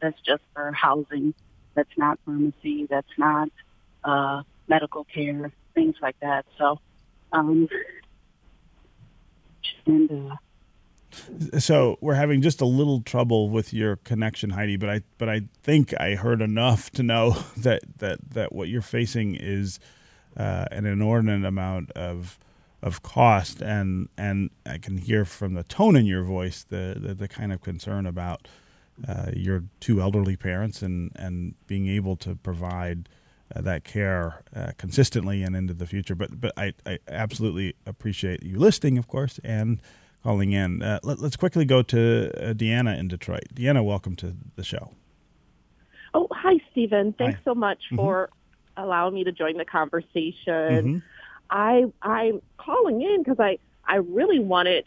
That's 0.00 0.20
just 0.22 0.42
for 0.54 0.72
housing 0.72 1.34
that's 1.74 1.96
not 1.96 2.18
pharmacy, 2.24 2.87
that's 2.88 3.18
not 3.18 3.48
uh, 4.04 4.42
medical 4.68 5.04
care, 5.04 5.52
things 5.74 5.96
like 6.00 6.18
that. 6.20 6.46
So, 6.58 6.78
um, 7.32 7.68
and 9.87 10.30
uh, 10.32 11.58
So 11.60 11.98
we're 12.00 12.14
having 12.14 12.42
just 12.42 12.60
a 12.60 12.66
little 12.66 13.00
trouble 13.00 13.50
with 13.50 13.72
your 13.72 13.96
connection, 13.96 14.50
Heidi. 14.50 14.76
But 14.76 14.90
I 14.90 15.02
but 15.18 15.28
I 15.28 15.42
think 15.62 15.94
I 16.00 16.14
heard 16.14 16.40
enough 16.40 16.90
to 16.92 17.02
know 17.02 17.30
that 17.56 17.82
that 17.98 18.18
that 18.30 18.52
what 18.52 18.68
you're 18.68 18.82
facing 18.82 19.34
is 19.34 19.78
uh, 20.37 20.66
an 20.70 20.87
inordinate 20.87 21.44
amount 21.44 21.90
of 21.92 22.38
of 22.82 23.02
cost, 23.02 23.62
and 23.62 24.08
and 24.16 24.50
I 24.66 24.78
can 24.78 24.98
hear 24.98 25.24
from 25.24 25.54
the 25.54 25.64
tone 25.64 25.96
in 25.96 26.06
your 26.06 26.24
voice 26.24 26.64
the 26.68 26.96
the, 26.98 27.14
the 27.14 27.28
kind 27.28 27.52
of 27.52 27.62
concern 27.62 28.06
about 28.06 28.46
uh, 29.07 29.30
your 29.35 29.64
two 29.80 30.00
elderly 30.00 30.37
parents 30.37 30.83
and 30.83 31.11
and 31.16 31.54
being 31.66 31.88
able 31.88 32.16
to 32.16 32.35
provide 32.37 33.09
uh, 33.54 33.61
that 33.61 33.85
care 33.85 34.42
uh, 34.54 34.72
consistently 34.78 35.42
and 35.42 35.57
into 35.57 35.74
the 35.74 35.87
future. 35.87 36.14
But 36.14 36.40
but 36.40 36.52
I, 36.57 36.72
I 36.87 36.98
absolutely 37.09 37.74
appreciate 37.87 38.42
you 38.42 38.59
listening, 38.59 38.98
of 38.98 39.09
course, 39.09 39.40
and 39.44 39.80
calling 40.22 40.52
in. 40.52 40.83
Uh, 40.83 40.98
let, 41.02 41.20
us 41.20 41.37
quickly 41.37 41.64
go 41.64 41.83
to 41.83 42.30
uh, 42.37 42.54
Deanna 42.54 42.98
in 42.98 43.09
Detroit. 43.09 43.44
Deanna, 43.54 43.85
welcome 43.85 44.16
to 44.16 44.35
the 44.57 44.64
show. 44.64 44.92
Oh, 46.14 46.28
hi, 46.30 46.54
Stephen. 46.72 47.12
Thanks 47.12 47.37
hi. 47.37 47.42
so 47.44 47.54
much 47.54 47.78
mm-hmm. 47.87 47.96
for 47.96 48.30
allowing 48.76 49.14
me 49.14 49.24
to 49.24 49.33
join 49.33 49.57
the 49.57 49.64
conversation. 49.64 50.33
Mm-hmm. 50.46 50.98
I 51.50 51.85
I'm 52.02 52.40
calling 52.57 53.02
in 53.02 53.22
because 53.22 53.38
I 53.38 53.59
I 53.87 53.96
really 53.96 54.38
wanted 54.38 54.87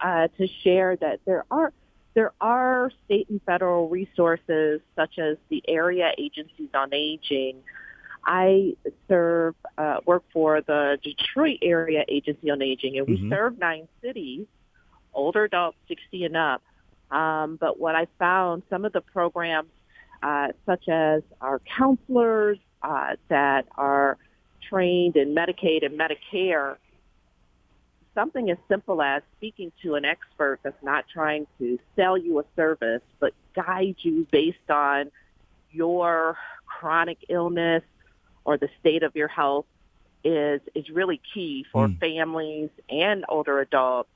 uh, 0.00 0.28
to 0.38 0.48
share 0.62 0.96
that 0.96 1.20
there 1.26 1.44
are 1.50 1.72
there 2.18 2.32
are 2.40 2.90
state 3.04 3.28
and 3.30 3.40
federal 3.46 3.88
resources 3.88 4.80
such 4.96 5.20
as 5.20 5.36
the 5.50 5.62
area 5.68 6.10
agencies 6.18 6.68
on 6.74 6.92
aging 6.92 7.62
I 8.24 8.74
serve, 9.08 9.54
uh, 9.78 9.98
work 10.04 10.24
for 10.32 10.60
the 10.60 10.98
Detroit 11.00 11.60
Area 11.62 12.04
Agency 12.08 12.50
on 12.50 12.60
Aging, 12.60 12.98
and 12.98 13.06
we 13.06 13.18
mm-hmm. 13.18 13.30
serve 13.30 13.56
nine 13.60 13.86
cities, 14.02 14.46
older 15.14 15.44
adults 15.44 15.78
60 15.86 16.24
and 16.24 16.36
up. 16.36 16.60
Um, 17.12 17.54
but 17.54 17.78
what 17.78 17.94
I 17.94 18.08
found, 18.18 18.64
some 18.68 18.84
of 18.84 18.92
the 18.92 19.00
programs, 19.00 19.70
uh, 20.20 20.48
such 20.66 20.88
as 20.88 21.22
our 21.40 21.60
counselors 21.78 22.58
uh, 22.82 23.14
that 23.28 23.66
are 23.76 24.18
trained 24.68 25.14
in 25.14 25.36
Medicaid 25.36 25.86
and 25.86 25.96
Medicare, 25.96 26.78
something 28.18 28.50
as 28.50 28.58
simple 28.68 29.00
as 29.00 29.22
speaking 29.36 29.70
to 29.80 29.94
an 29.94 30.04
expert 30.04 30.58
that's 30.64 30.82
not 30.82 31.04
trying 31.12 31.46
to 31.58 31.78
sell 31.94 32.18
you 32.18 32.40
a 32.40 32.44
service, 32.56 33.02
but 33.20 33.32
guide 33.54 33.94
you 33.98 34.26
based 34.32 34.68
on 34.68 35.12
your 35.70 36.36
chronic 36.66 37.18
illness, 37.28 37.84
or 38.44 38.58
the 38.58 38.68
state 38.80 39.04
of 39.04 39.14
your 39.14 39.28
health 39.28 39.66
is 40.24 40.60
is 40.74 40.90
really 40.90 41.20
key 41.32 41.64
for 41.72 41.86
mm. 41.86 42.00
families 42.00 42.70
and 42.90 43.24
older 43.28 43.60
adults 43.60 44.10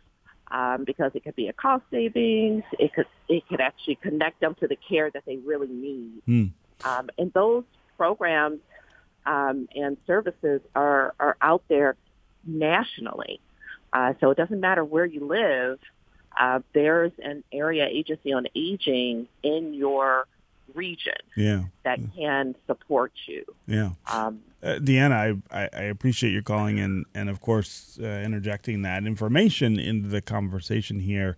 um, 0.50 0.82
because 0.84 1.12
it 1.14 1.22
could 1.22 1.36
be 1.36 1.46
a 1.46 1.52
cost 1.52 1.84
savings. 1.92 2.64
It 2.80 2.92
could 2.92 3.06
it 3.28 3.46
could 3.48 3.60
actually 3.60 3.96
connect 3.96 4.40
them 4.40 4.56
to 4.56 4.66
the 4.66 4.76
care 4.88 5.10
that 5.12 5.22
they 5.26 5.36
really 5.36 5.68
need. 5.68 6.22
Mm. 6.26 6.50
Um, 6.84 7.10
and 7.18 7.32
those 7.34 7.62
programs 7.96 8.58
um, 9.26 9.68
and 9.76 9.96
services 10.08 10.60
are 10.74 11.14
are 11.20 11.36
out 11.40 11.62
there 11.68 11.94
nationally. 12.44 13.40
Uh, 13.92 14.14
so 14.20 14.30
it 14.30 14.36
doesn't 14.36 14.60
matter 14.60 14.84
where 14.84 15.04
you 15.04 15.26
live. 15.26 15.78
Uh, 16.38 16.60
there's 16.72 17.12
an 17.22 17.44
area 17.52 17.86
agency 17.86 18.32
on 18.32 18.46
aging 18.54 19.28
in 19.42 19.74
your 19.74 20.26
region 20.74 21.14
yeah. 21.36 21.64
that 21.84 21.98
can 22.16 22.54
support 22.66 23.12
you. 23.26 23.44
Yeah. 23.66 23.90
Um, 24.10 24.40
uh, 24.62 24.78
Deanna, 24.78 25.42
I, 25.50 25.68
I, 25.72 25.82
appreciate 25.82 26.30
your 26.30 26.42
calling 26.42 26.78
and, 26.80 27.04
and 27.14 27.28
of 27.28 27.40
course, 27.40 27.98
uh, 28.00 28.06
interjecting 28.06 28.82
that 28.82 29.04
information 29.04 29.78
into 29.78 30.08
the 30.08 30.22
conversation 30.22 31.00
here. 31.00 31.36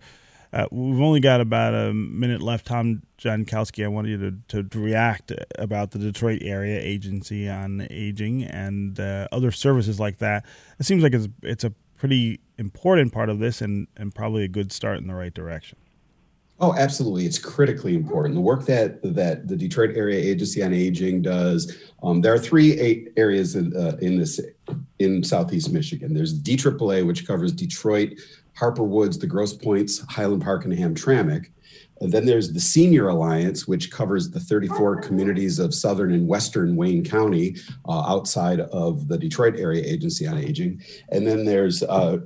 Uh, 0.53 0.67
we've 0.71 1.01
only 1.01 1.19
got 1.19 1.41
about 1.41 1.73
a 1.73 1.93
minute 1.93 2.41
left. 2.41 2.67
Tom 2.67 3.01
Jankowski, 3.17 3.83
I 3.83 3.87
wanted 3.87 4.09
you 4.21 4.37
to, 4.47 4.63
to, 4.63 4.79
react 4.79 5.33
about 5.57 5.91
the 5.91 5.99
Detroit 5.99 6.41
Area 6.43 6.79
Agency 6.79 7.49
on 7.49 7.85
Aging 7.89 8.43
and 8.43 8.97
uh, 8.97 9.27
other 9.33 9.51
services 9.51 9.99
like 9.99 10.19
that. 10.19 10.45
It 10.79 10.85
seems 10.85 11.03
like 11.03 11.13
it's, 11.13 11.27
it's 11.41 11.65
a 11.65 11.73
pretty 11.97 12.39
important 12.57 13.13
part 13.13 13.29
of 13.29 13.39
this 13.39 13.61
and, 13.61 13.87
and 13.97 14.13
probably 14.13 14.43
a 14.43 14.47
good 14.47 14.71
start 14.71 14.99
in 14.99 15.07
the 15.07 15.15
right 15.15 15.33
direction. 15.33 15.77
Oh, 16.57 16.73
absolutely! 16.73 17.25
It's 17.25 17.37
critically 17.37 17.95
important. 17.95 18.35
The 18.35 18.41
work 18.41 18.65
that 18.65 19.01
that 19.03 19.45
the 19.49 19.57
Detroit 19.57 19.97
Area 19.97 20.17
Agency 20.17 20.63
on 20.63 20.73
Aging 20.73 21.21
does. 21.21 21.75
Um, 22.01 22.21
there 22.21 22.33
are 22.33 22.39
three 22.39 23.09
areas 23.17 23.57
in, 23.57 23.75
uh, 23.75 23.97
in 24.01 24.17
this 24.17 24.39
in 24.99 25.21
Southeast 25.21 25.73
Michigan. 25.73 26.13
There's 26.13 26.39
DAAA, 26.41 27.05
which 27.05 27.27
covers 27.27 27.51
Detroit, 27.51 28.13
Harper 28.55 28.83
Woods, 28.83 29.19
the 29.19 29.27
Grosse 29.27 29.53
Pointes, 29.53 29.99
Highland 30.07 30.43
Park, 30.43 30.63
and 30.63 30.73
Hamtramck. 30.73 31.47
And 32.01 32.11
then 32.11 32.25
there's 32.25 32.51
the 32.51 32.59
Senior 32.59 33.07
Alliance, 33.07 33.67
which 33.67 33.91
covers 33.91 34.29
the 34.29 34.39
34 34.39 35.01
communities 35.01 35.59
of 35.59 35.73
southern 35.73 36.13
and 36.13 36.27
western 36.27 36.75
Wayne 36.75 37.03
County 37.03 37.55
uh, 37.87 38.01
outside 38.01 38.59
of 38.59 39.07
the 39.07 39.17
Detroit 39.17 39.55
Area 39.57 39.83
Agency 39.85 40.27
on 40.27 40.37
Aging. 40.37 40.81
And 41.09 41.25
then 41.25 41.45
there's 41.45 41.83
uh, 41.83 42.17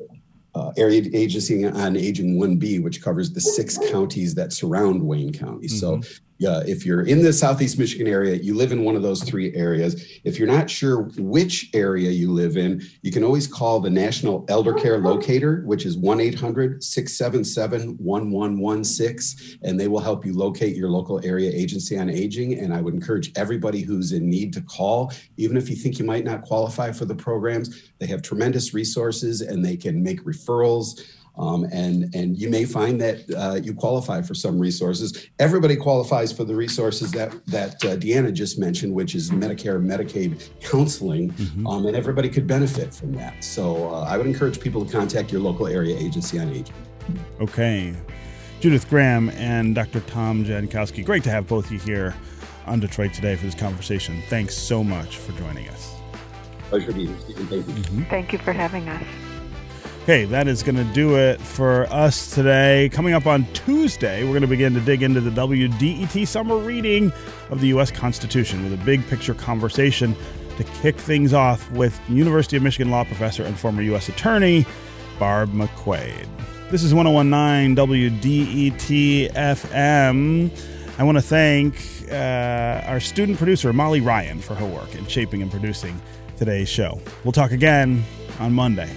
uh, 0.55 0.71
Area 0.77 1.03
Agency 1.13 1.65
on 1.65 1.95
Aging 1.95 2.39
1B, 2.39 2.83
which 2.83 3.01
covers 3.01 3.31
the 3.31 3.41
six 3.41 3.77
counties 3.91 4.33
that 4.35 4.53
surround 4.53 5.01
Wayne 5.01 5.31
County. 5.31 5.67
Mm-hmm. 5.67 5.77
So 5.77 6.01
yeah, 6.39 6.61
if 6.65 6.85
you're 6.85 7.01
in 7.01 7.21
the 7.21 7.33
Southeast 7.33 7.77
Michigan 7.77 8.07
area, 8.07 8.35
you 8.35 8.55
live 8.55 8.71
in 8.71 8.85
one 8.85 8.95
of 8.95 9.01
those 9.01 9.21
three 9.23 9.53
areas. 9.55 10.21
If 10.23 10.39
you're 10.39 10.47
not 10.47 10.69
sure 10.69 11.09
which 11.17 11.69
area 11.73 12.11
you 12.11 12.31
live 12.31 12.55
in, 12.55 12.81
you 13.01 13.11
can 13.11 13.25
always 13.25 13.45
call 13.45 13.81
the 13.81 13.89
National 13.89 14.45
Elder 14.47 14.73
Care 14.73 14.99
Locator, 14.99 15.63
which 15.65 15.85
is 15.85 15.97
1 15.97 16.21
800 16.21 16.81
677 16.81 17.97
1116, 17.97 19.59
and 19.63 19.77
they 19.77 19.89
will 19.89 19.99
help 19.99 20.25
you 20.25 20.33
locate 20.33 20.77
your 20.77 20.89
local 20.89 21.19
area 21.25 21.51
agency 21.53 21.97
on 21.97 22.09
aging. 22.09 22.57
And 22.57 22.73
I 22.73 22.79
would 22.79 22.93
encourage 22.93 23.33
everybody 23.35 23.81
who's 23.81 24.13
in 24.13 24.29
need 24.29 24.53
to 24.53 24.61
call, 24.61 25.11
even 25.35 25.57
if 25.57 25.69
you 25.69 25.75
think 25.75 25.99
you 25.99 26.05
might 26.05 26.23
not 26.23 26.43
qualify 26.43 26.93
for 26.93 27.03
the 27.03 27.15
programs. 27.15 27.91
They 27.99 28.07
have 28.07 28.21
tremendous 28.21 28.73
resources 28.73 29.41
and 29.41 29.63
they 29.63 29.75
can 29.75 30.01
make 30.01 30.23
referrals. 30.23 31.01
Um, 31.39 31.63
and 31.71 32.13
and 32.13 32.37
you 32.37 32.49
may 32.49 32.65
find 32.65 32.99
that 32.99 33.23
uh, 33.35 33.55
you 33.63 33.73
qualify 33.73 34.21
for 34.21 34.35
some 34.35 34.59
resources. 34.59 35.29
Everybody 35.39 35.77
qualifies 35.77 36.33
for 36.33 36.43
the 36.43 36.53
resources 36.53 37.11
that 37.13 37.33
that 37.47 37.75
uh, 37.85 37.95
Deanna 37.95 38.33
just 38.33 38.59
mentioned, 38.59 38.93
which 38.93 39.15
is 39.15 39.31
Medicare 39.31 39.81
Medicaid 39.81 40.49
counseling, 40.59 41.31
mm-hmm. 41.31 41.65
um, 41.65 41.85
and 41.85 41.95
everybody 41.95 42.27
could 42.27 42.45
benefit 42.45 42.93
from 42.93 43.13
that. 43.13 43.41
So 43.41 43.89
uh, 43.89 44.01
I 44.03 44.17
would 44.17 44.27
encourage 44.27 44.59
people 44.59 44.85
to 44.85 44.91
contact 44.91 45.31
your 45.31 45.39
local 45.39 45.65
area 45.67 45.97
agency 45.97 46.37
on 46.39 46.49
aging. 46.49 46.75
Okay, 47.39 47.95
Judith 48.59 48.89
Graham 48.89 49.29
and 49.29 49.73
Dr. 49.73 50.01
Tom 50.01 50.43
Jankowski. 50.43 51.05
Great 51.05 51.23
to 51.23 51.31
have 51.31 51.47
both 51.47 51.67
of 51.67 51.71
you 51.71 51.79
here 51.79 52.13
on 52.65 52.81
Detroit 52.81 53.13
today 53.13 53.37
for 53.37 53.45
this 53.45 53.55
conversation. 53.55 54.21
Thanks 54.27 54.55
so 54.57 54.83
much 54.83 55.17
for 55.17 55.31
joining 55.39 55.69
us. 55.69 55.95
Pleasure 56.69 56.91
being 56.91 57.07
here, 57.07 57.19
Stephen. 57.21 57.47
Thank 57.47 57.67
you. 57.67 57.73
Mm-hmm. 57.73 58.03
Thank 58.09 58.33
you 58.33 58.39
for 58.39 58.51
having 58.51 58.89
us. 58.89 59.03
Okay, 60.09 60.25
that 60.25 60.47
is 60.47 60.63
going 60.63 60.75
to 60.75 60.83
do 60.85 61.17
it 61.17 61.39
for 61.39 61.83
us 61.93 62.31
today. 62.33 62.89
Coming 62.91 63.13
up 63.13 63.27
on 63.27 63.45
Tuesday, 63.53 64.23
we're 64.23 64.31
going 64.31 64.41
to 64.41 64.47
begin 64.47 64.73
to 64.73 64.79
dig 64.79 65.03
into 65.03 65.21
the 65.21 65.29
WDET 65.29 66.25
summer 66.25 66.57
reading 66.57 67.13
of 67.51 67.61
the 67.61 67.67
U.S. 67.67 67.91
Constitution 67.91 68.63
with 68.63 68.73
a 68.73 68.83
big 68.83 69.05
picture 69.05 69.35
conversation 69.35 70.15
to 70.57 70.63
kick 70.81 70.95
things 70.95 71.31
off 71.31 71.69
with 71.73 72.01
University 72.09 72.57
of 72.57 72.63
Michigan 72.63 72.89
law 72.89 73.03
professor 73.03 73.43
and 73.43 73.55
former 73.55 73.83
U.S. 73.83 74.09
Attorney 74.09 74.65
Barb 75.19 75.51
McQuade. 75.51 76.27
This 76.71 76.81
is 76.81 76.91
1019 76.91 77.75
WDET 77.75 79.31
FM. 79.33 80.51
I 80.97 81.03
want 81.03 81.19
to 81.19 81.21
thank 81.21 81.75
uh, 82.11 82.81
our 82.87 82.99
student 82.99 83.37
producer, 83.37 83.71
Molly 83.73 84.01
Ryan, 84.01 84.39
for 84.39 84.55
her 84.55 84.65
work 84.65 84.95
in 84.95 85.05
shaping 85.05 85.43
and 85.43 85.51
producing 85.51 86.01
today's 86.35 86.67
show. 86.67 86.99
We'll 87.23 87.31
talk 87.31 87.51
again 87.51 88.03
on 88.39 88.53
Monday. 88.53 88.89